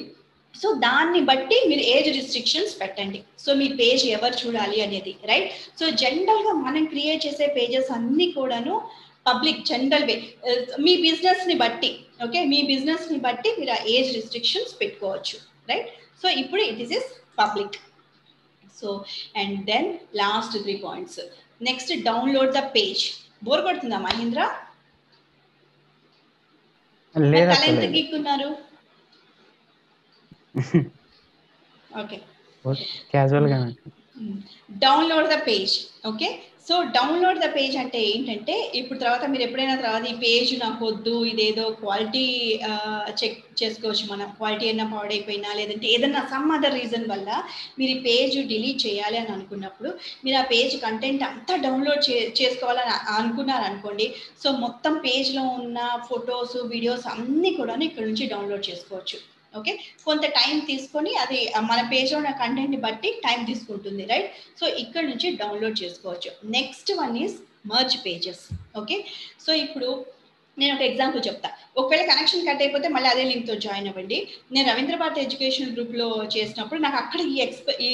[0.55, 3.19] సో దాన్ని బట్టి మీరు ఏజ్ రిస్ట్రిక్షన్స్ పెట్టండి.
[3.43, 5.49] సో మీ పేజ్ ఎవరు చూడాలి అనేది రైట్
[5.79, 8.75] సో జనరల్గా మనం క్రియేట్ చేసే పేజెస్ అన్నీ కూడాను
[9.25, 10.15] పబ్లిక్ జనరల్ వే
[10.85, 11.89] మీ బిజినెస్ని బట్టి
[12.25, 15.37] ఓకే మీ బిజినెస్ని బట్టి మీరు ఆ ఏజ్ రిస్ట్రిక్షన్స్ పెట్టుకోవచ్చు
[15.69, 15.89] రైట్
[16.21, 17.07] సో ఇప్పుడు it is is
[17.39, 17.77] public
[18.77, 18.89] so
[19.41, 19.89] and then
[20.21, 21.19] last three points
[21.61, 23.03] next download the page
[23.43, 24.41] bore కొడుతుందా మహేంద్ర?
[27.15, 28.47] లేదు తల ఎంత అసలు గీక్కున్నారు
[31.95, 32.17] ఓకే
[33.11, 33.57] క్యాజువల్గా
[34.83, 35.73] download the page
[36.07, 36.27] okay
[36.67, 41.25] so download the page అంటే ఏంటంటే ఇప్పుడు తర్వాత మీరు ఎప్పుడైనా తర్వాత ఈ పేజ్ నాకు వద్దు
[41.25, 42.23] ఇదేదో క్వాలిటీ
[43.19, 44.27] చెక్ చేసుకోవచ్చు మనం.
[44.37, 47.29] క్వాలిటీ అయినా పాడైపోయినా లేదంటే ఏదైనా సమ్ అదర్ రీజన్ వల్ల
[47.79, 49.91] మీరు ఈ పేజ్ డిలీట్ చేయాలి అని అనుకున్నప్పుడు
[50.23, 54.07] మీరు ఆ పేజ్ కంటెంట్ అంతా డౌన్లోడ్ చే చేసుకోవాలని అనుకున్నారు అనుకోండి
[54.43, 55.79] సో మొత్తం పేజ్లో ఉన్న
[56.09, 59.19] ఫొటోస్ వీడియోస్ అన్నీ కూడా ఇక్కడ నుంచి డౌన్లోడ్ చేసుకోవచ్చు.
[59.59, 59.73] ఓకే
[60.07, 61.39] కొంత టైం తీసుకొని అది
[61.71, 64.29] మన పేజ్లో ఉన్న కంటెంట్ని బట్టి టైం తీసుకుంటుంది రైట్
[64.59, 66.31] సో ఇక్కడ నుంచి డౌన్లోడ్ చేసుకోవచ్చు.
[66.57, 67.37] Next one is
[67.71, 68.43] merge pages
[68.81, 68.97] okay
[69.45, 69.89] so ఇప్పుడు
[70.57, 71.49] నేను ఒక ఎగ్జాంపుల్ చెప్తా.
[71.79, 74.17] ఒకవేళ కనెక్షన్ కట్ అయిపోతే మళ్ళీ అదే లింక్తో జాయిన్ అవ్వండి.
[74.53, 77.91] నేను రవీంద్ర భారతి ఎడ్యుకేషన్ గ్రూప్లో చేసినప్పుడు నాకు అక్కడ ఈ ఎక్స్ప ఈ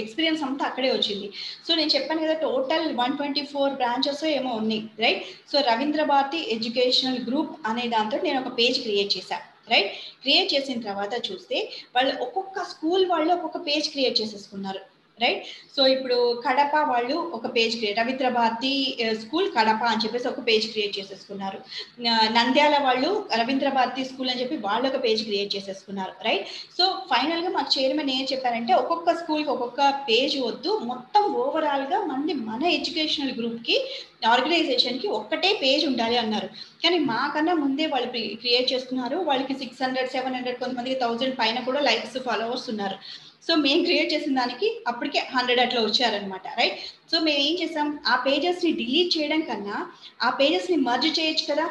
[0.00, 1.28] ఎక్స్పీరియన్స్ అంతా అక్కడే వచ్చింది.
[1.66, 6.40] సో నేను చెప్పాను కదా total one twenty four branches ఏమో ఉన్నాయి right so Ravindra Bharathi
[6.56, 9.90] educational group అనే దాంతో నేను ఒక పేజ్ క్రియేట్ చేశాను రైట్
[10.22, 11.58] క్రియేట్ చేసిన తర్వాత చూస్తే
[11.96, 14.95] వాళ్ళు ఒక్కొక్క స్కూల్ వాళ్ళు ఒక్కొక్క పేజ్ క్రియేట్ చేసేసుకున్నారు.
[15.22, 15.44] రైట్
[15.76, 18.72] సో ఇప్పుడు కడప వాళ్ళు ఒక page create Ravindra Bharathi
[19.20, 21.58] school Kadapa అని చెప్పేసి ఒక పేజ్ క్రియేట్ చేసేసుకున్నారు.
[22.08, 23.10] Uh, నంద్యాల వాళ్ళు
[23.40, 26.12] రవీంద్ర భారతి స్కూల్ అని చెప్పి వాళ్ళు ఒక పేజ్ క్రియేట్ చేసేసుకున్నారు.
[26.26, 26.46] రైట్
[26.78, 30.72] సో ఫైనల్గా మాకు చైర్మన్ ఏం చెప్పారంటే ఒక్కొక్క స్కూల్కి ఒక్కొక్క పేజ్ వద్దు.
[30.92, 33.78] మొత్తం ఓవరాల్గా మంది మన ఎడ్యుకేషనల్ గ్రూప్కి
[34.34, 36.48] ఆర్గనైజేషన్కి ఒక్కటే పేజ్ ఉండాలి అన్నారు.
[36.82, 38.08] కానీ మాకన్నా ముందే వాళ్ళు
[38.42, 42.98] క్రియేట్ చేసుకున్నారు వాళ్ళకి సిక్స్ హండ్రెడ్ సెవెన్ హండ్రెడ్ కొంతమందికి థౌజండ్ పైన కూడా లైక్స్ ఫాలోవర్స్ ఉన్నారు.
[43.46, 46.78] సో మేము క్రియేట్ చేసిన దానికి అప్పటికే హండ్రెడ్ అట్లా వచ్చారనమాట రైట్
[47.10, 47.88] సో మేము ఏం చేసాం?
[48.12, 49.76] ఆ పేజెస్ని డిలీట్ చేయడం కన్నా
[50.26, 51.66] ఆ పేజెస్ని మర్జ్ చేయొచ్చు కదా?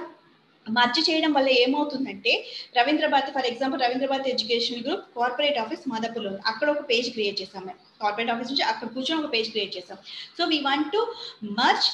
[0.66, 2.32] మర్జ్ చేయడం వల్ల ఏమవుతుందంటే
[2.78, 7.80] Ravindra Bharathi for example Ravindra Bharathi education group corporate office మాదాపూర్లో అక్కడ ఒక పేజ్ క్రియేట్ చేసాం మేము.
[8.02, 9.98] కార్పొరేట్ ఆఫీస్ నుంచి అక్కడ కూర్చొని ఒక పేజ్ క్రియేట్ చేసాం.
[10.38, 11.02] So we want to
[11.60, 11.88] merge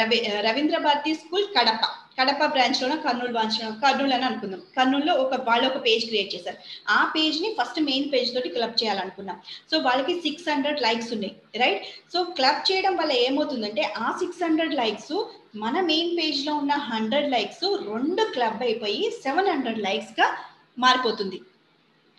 [0.00, 1.82] Ravi uh, Ravindra Bharathi school Kadapa
[2.18, 4.62] Kadapa బ్రాంచ్లోనో Kurnool బ్రాంచ్లో కర్నూలు అని అనుకుందాం.
[4.76, 6.56] కర్నూలులో ఒక వాళ్ళు ఒక పేజ్ క్రియేట్ చేశారు.
[6.88, 9.40] ఆ పేజ్ని ఫస్ట్ మెయిన్ పేజ్ తోటి క్లబ్ చేయాలనుకున్నాం.
[9.70, 14.74] సో వాళ్ళకి సిక్స్ హండ్రెడ్ లైక్స్ ఉన్నాయి రైట్ సో క్లబ్ చేయడం వల్ల ఏమవుతుందంటే ఆ సిక్స్ హండ్రెడ్
[14.74, 20.36] లైక్స్ మన మెయిన్ పేజ్లో ఉన్న హండ్రెడ్ లైక్స్ రెండు క్లబ్ అయిపోయి సెవెన్ హండ్రెడ్ లైక్స్గా
[20.78, 21.36] మారిపోతుంది.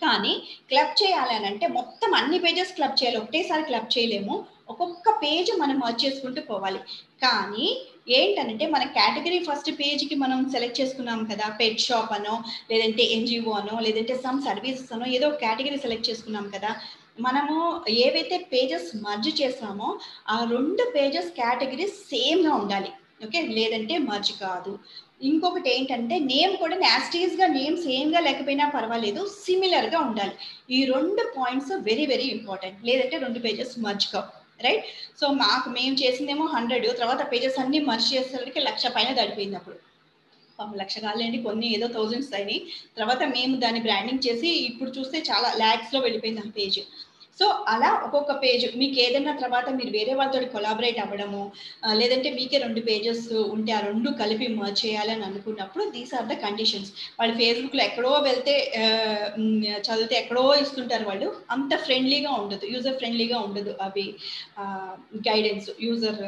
[0.01, 3.17] కానీ క్లబ్ చేయాలి అని అంటే మొత్తం అన్ని పేజెస్ క్లబ్ చేయాలి.
[3.17, 4.45] ఒకటేసారి క్లబ్ చేయలేము.
[4.69, 6.79] ఒక్కొక్క పేజ్ మనం మర్చ్ చేసుకుంటూ పోవాలి.
[7.23, 13.51] కానీ ఏంటంటే మన కేటగిరీ ఫస్ట్ పేజ్కి మనం సెలెక్ట్ చేసుకున్నాం కదా పెట్ షాప్ అనో లేదంటే ఎన్జిఓ
[13.51, 16.75] అనో లేదంటే సమ్ సర్వీసెస్ అనో ఏదో కేటగిరీ సెలెక్ట్ చేసుకున్నాం కదా
[17.19, 19.99] మనము ఏవైతే పేజెస్ మర్జ్ చేసామో
[20.29, 22.89] ఆ రెండు పేజెస్ కేటగిరీ సేమ్గా ఉండాలి.
[23.25, 23.41] ఓకే?
[23.41, 24.79] లేదంటే మర్జ్ కాదు.
[25.21, 30.31] ఇంకొకటి ఏంటంటే నేమ్ కూడా నాస్టీస్గా నేమ్ సేమ్గా లేకపోయినా పర్వాలేదు సిమిలర్గా ఉండాలి.
[30.69, 32.85] ఈ రెండు పాయింట్స్ వెరీ వెరీ ఇంపార్టెంట్.
[32.85, 34.44] లేదంటే రెండు పేజెస్ మర్జ్ కావు.
[34.59, 34.85] రైట్
[35.19, 39.77] సో మాకు మేము చేసిందేమో హండ్రెడ్ తర్వాత పేజెస్ అన్ని మర్చి చేసేసరికి లక్ష పైన దాటిపోయింది అప్పుడు.
[40.77, 42.59] లక్ష కాలేండి కొన్ని ఏదో థౌజండ్స్ అయినాయి.
[42.97, 46.79] తర్వాత మేము దాన్ని బ్రాండింగ్ చేసి ఇప్పుడు చూస్తే చాలా ల్యాక్స్లో వెళ్ళిపోయింది ఆ పేజ్
[47.37, 51.41] సో అలా ఒక్కొక్క పేజ్ మీకు ఏదైనా తర్వాత మీరు వేరే వాళ్ళతో కొలాబరేట్ అవ్వడము
[51.91, 53.25] లేదంటే మీకే రెండు పేజెస్
[53.55, 58.55] ఉంటే ఆ రెండు కలిపి మర్చ్ చేయాలని అనుకున్నప్పుడు దీస్ ఆర్ ద కండిషన్స్ వాళ్ళు ఫేస్బుక్లో ఎక్కడో వెళ్తే
[59.87, 64.07] చదివితే ఎక్కడో ఇస్తుంటారు వాళ్ళు అంత ఫ్రెండ్లీగా ఉండదు యూజర్ ఫ్రెండ్లీగా ఉండదు అవి
[65.29, 66.21] గైడెన్స్ యూజర్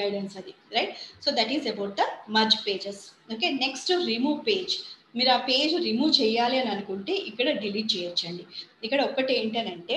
[0.00, 0.94] గైడెన్స్ అది right
[1.26, 3.02] so that is about the merge pages
[3.32, 4.74] okay next remove page
[5.16, 8.44] మీరు ఆ పేజ్ రిమూవ్ చేయాలి అని అనుకుంటే ఇక్కడ డిలీట్ చేయొచ్చండి.
[8.84, 9.96] ఇక్కడ ఒక్కటి ఏంటనంటే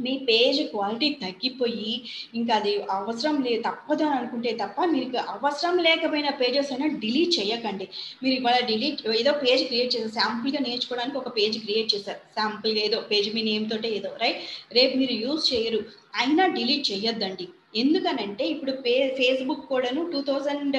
[0.00, 2.02] మీ పేజ్ క్వాలిటీ తగ్గిపోయి
[2.34, 7.88] ఇంకా అది అవసరం లేదు తప్పదు అని అనుకుంటే తప్ప మీకు అవసరం లేకపోయిన పేజెస్ అయినా డిలీట్ చేయకండి.
[8.22, 12.18] మీరు ఇవాళ డిలీట్ ఏదో పేజ్ క్రియేట్ చేశారు శాంపుల్గా నేర్చుకోవడానికి ఒక పేజ్ క్రియేట్ చేశారు.
[12.18, 14.38] శాంపుల్గా ఏదో పేజ్ మీ నేమ్ తోటే ఏదో రైట్?
[14.72, 15.84] రేపు మీరు యూజ్ చేయరు
[16.14, 17.48] అయినా డిలీట్ చేయొద్దండి.
[17.74, 20.76] ఎందుకనంటే ఇప్పుడు పే ఫేస్బుక్ కూడాను టూ థౌజండ్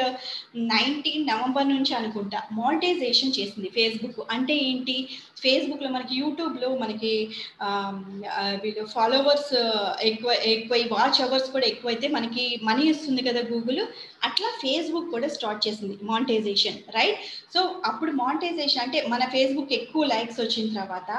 [0.67, 4.97] నైన్టీన్ నవంబర్ నుంచి అనుకుంటా మానిటైజేషన్ చేసింది ఫేస్బుక్ అంటే ఏంటి?
[5.41, 7.13] ఫేస్బుక్లో మనకి యూట్యూబ్లో మనకి
[8.63, 9.53] వీళ్ళు ఫాలోవర్స్
[10.01, 13.81] ఎక్కువ ఎక్కువ వాచ్ అవర్స్ కూడా ఎక్కువైతే మనకి మనీ ఇస్తుంది కదా గూగుల్
[14.27, 17.17] అట్లా ఫేస్బుక్ కూడా స్టార్ట్ చేసింది మానిటైజేషన్ రైట్
[17.53, 21.09] సో అప్పుడు మానిటైజేషన్ అంటే మన ఫేస్బుక్ ఎక్కువ లైక్స్ వచ్చిన తర్వాత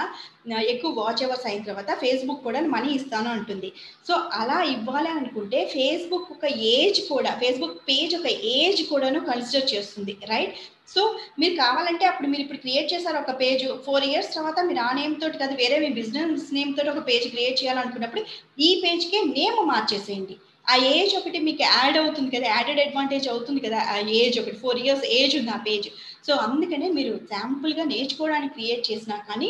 [0.75, 3.69] ఎక్కువ వాచ్ అవర్స్ అయిన తర్వాత ఫేస్బుక్ కూడా మనీ ఇస్తాను అంటుంది.
[4.09, 6.47] సో అలా ఇవ్వాలి అనుకుంటే ఫేస్బుక్ ఒక
[6.77, 10.55] ఏజ్ కూడా ఫేస్బుక్ పేజ్ ఒక ఏజ్ కూడాను కన్సిడర్ చేస్తుంది రైట్
[10.95, 11.03] సో
[11.39, 15.15] మీరు కావాలంటే అప్పుడు మీరు ఇప్పుడు క్రియేట్ చేశారు ఒక పేజ్ ఫోర్ ఇయర్స్ తర్వాత మీరు ఆ నేమ్
[15.21, 18.25] తోటి కదా వేరే మీ బిజినెస్ నేమ్ తోటి ఒక పేజ్ క్రియేట్ చేయాలనుకున్నప్పుడు
[18.59, 20.37] ఈ పేజ్కే నేమ్ మార్చేసేయండి.
[20.67, 24.79] ఆ ఏజ్ ఒకటి మీకు యాడ్ అవుతుంది కదా యాడెడ్ అడ్వాంటేజ్ అవుతుంది కదా ఆ ఏజ్ ఒకటి ఫోర్
[24.83, 25.89] ఇయర్స్ ఏజ్ ఉంది ఆ పేజ్
[26.27, 29.49] సో అందుకనే మీరు శాంపుల్గా నేర్చుకోవడానికి క్రియేట్ చేసినా కానీ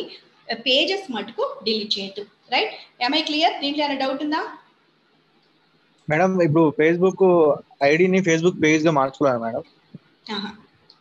[0.63, 2.23] పేజెస్ మటుకు డిలీట్ చేయొద్దు.
[2.51, 2.73] రైట్
[3.05, 4.41] ఎంఐ క్లియర్ దీంట్లో ఏమైనా డౌట్ ఉందా?
[6.07, 7.23] మేడం ఇప్పుడు ఫేస్బుక్
[7.87, 9.63] ఐడిని ఫేస్బుక్ పేజ్గా మార్చుకోవాలి మేడం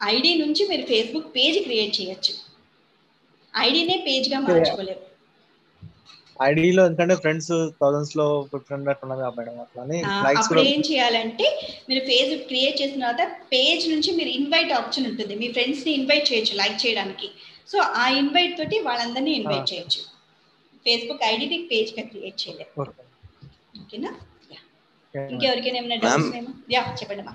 [0.08, 2.32] ఐడి నుంచి మీరు ఫేస్బుక్ పేజ్ క్రియేట్ చేయొచ్చు.
[3.54, 5.02] ఐడినే పేజ్గా మార్చుకోలేరు
[6.40, 8.24] ఐడిలో ఎందుకంటే ఫ్రెండ్స్ థౌసండ్స్లో
[8.66, 11.46] ఫ్రెండ్ అట్లా కదా మేడం అట్లా అని ఆ, లైక్స్ అప్పుడు కూడా ఏం చేయాలంటే
[11.88, 15.34] మీరు ఫేస్బుక్ క్రియేట్ చేసిన తర్వాత పేజ్ నుంచి మీరు ఇన్వైట్ ఆప్షన్ ఉంటుంది.
[15.34, 17.28] మీ ఫ్రెండ్స్ని ఇన్వైట్ చేయొచ్చు లైక్ చేయడానికి.
[17.68, 20.00] సో ఆ ఇన్వైట్ తోటి వాళ్ళందరినీ ఇన్వైట్ చేయొచ్చు.
[20.86, 23.02] ఫేస్బుక్ ఐడి పేజ్గా క్రియేట్ చేయలేదు ఓకే.
[23.82, 24.10] ఓకేనా?
[25.14, 25.26] Yeah.
[25.30, 27.34] ఇంకెవరికైనా ఏమైనా డౌట్స్ ఏమో యా చెప్పండి మా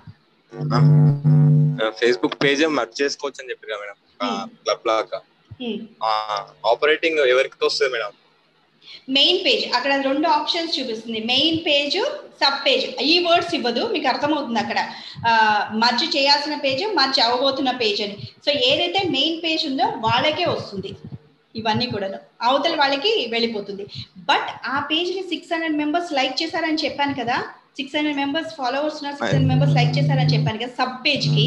[2.00, 3.98] ఫేస్బుక్ పేజ్ మర్జ్ చేసుకోవచ్చు అని చెప్పారు కదా మేడం.
[4.64, 5.20] క్లబ్ లాగా.
[6.70, 8.12] ఆపరేటింగ్ ఎవరికి వస్తుంది మేడం?
[9.18, 11.20] మెయిన్ పేజ్ అక్కడ రెండు ఆప్షన్స్ చూపిస్తుంది.
[11.34, 12.00] మెయిన్ పేజ్
[12.42, 14.80] సబ్ పేజ్ ఈ వర్డ్స్ ఇవ్వదు మీకు అర్థమవుతుంది అక్కడ.
[15.84, 18.18] మర్జ్ చేయాల్సిన పేజ్ మర్జ్ అవ్వబోతున్న పేజ్ అని.
[18.46, 20.92] సో ఏదైతే మెయిన్ పేజ్ ఉందో వాళ్ళకే వస్తుంది.
[21.60, 22.08] ఇవన్నీ కూడా
[22.48, 23.86] అవతల వాళ్ళకి వెళ్ళిపోతుంది.
[24.30, 27.38] బట్ ఆ పేజ్ని సిక్స్ హండ్రెడ్ మెంబర్స్ లైక్ చేశారని చెప్పాను కదా.
[27.78, 31.46] సిక్స్ హండ్రెడ్ మెంబర్స్ ఫాలోవర్స్ ఉన్నారు సిక్స్ హండ్రెడ్ మెంబర్స్ లైక్ చేశారని చెప్పాను కదా సబ్ పేజ్కి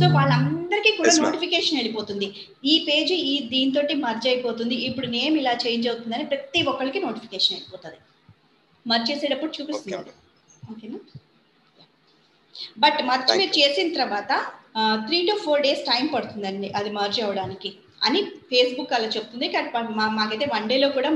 [0.00, 1.12] సో వాళ్ళందరికీ కూడా.
[1.24, 2.28] నోటిఫికేషన్ వెళ్ళిపోతుంది.
[2.72, 4.76] ఈ పేజ్ ఈ దీంతో మర్జ్ అయిపోతుంది.
[4.88, 7.98] ఇప్పుడు నేమ్ ఇలా చేంజ్ అవుతుందని ప్రతి ఒక్కరికి నోటిఫికేషన్ వెళ్ళిపోతుంది.
[8.86, 10.12] మర్జ్ చేసేటప్పుడు చూపిస్తుంది.
[10.72, 11.00] ఓకేనా
[12.82, 14.32] బట్ మర్జ్ మీరు చేసిన తర్వాత
[15.06, 17.70] three to four days time పడుతుందండి అది మర్జ్ అవ్వడానికి.
[18.06, 19.46] అని ఫేస్బుక్ అలా చెప్తుంది.
[19.54, 19.68] కానీ
[20.18, 21.10] మాకైతే వన్ డేలో కూడా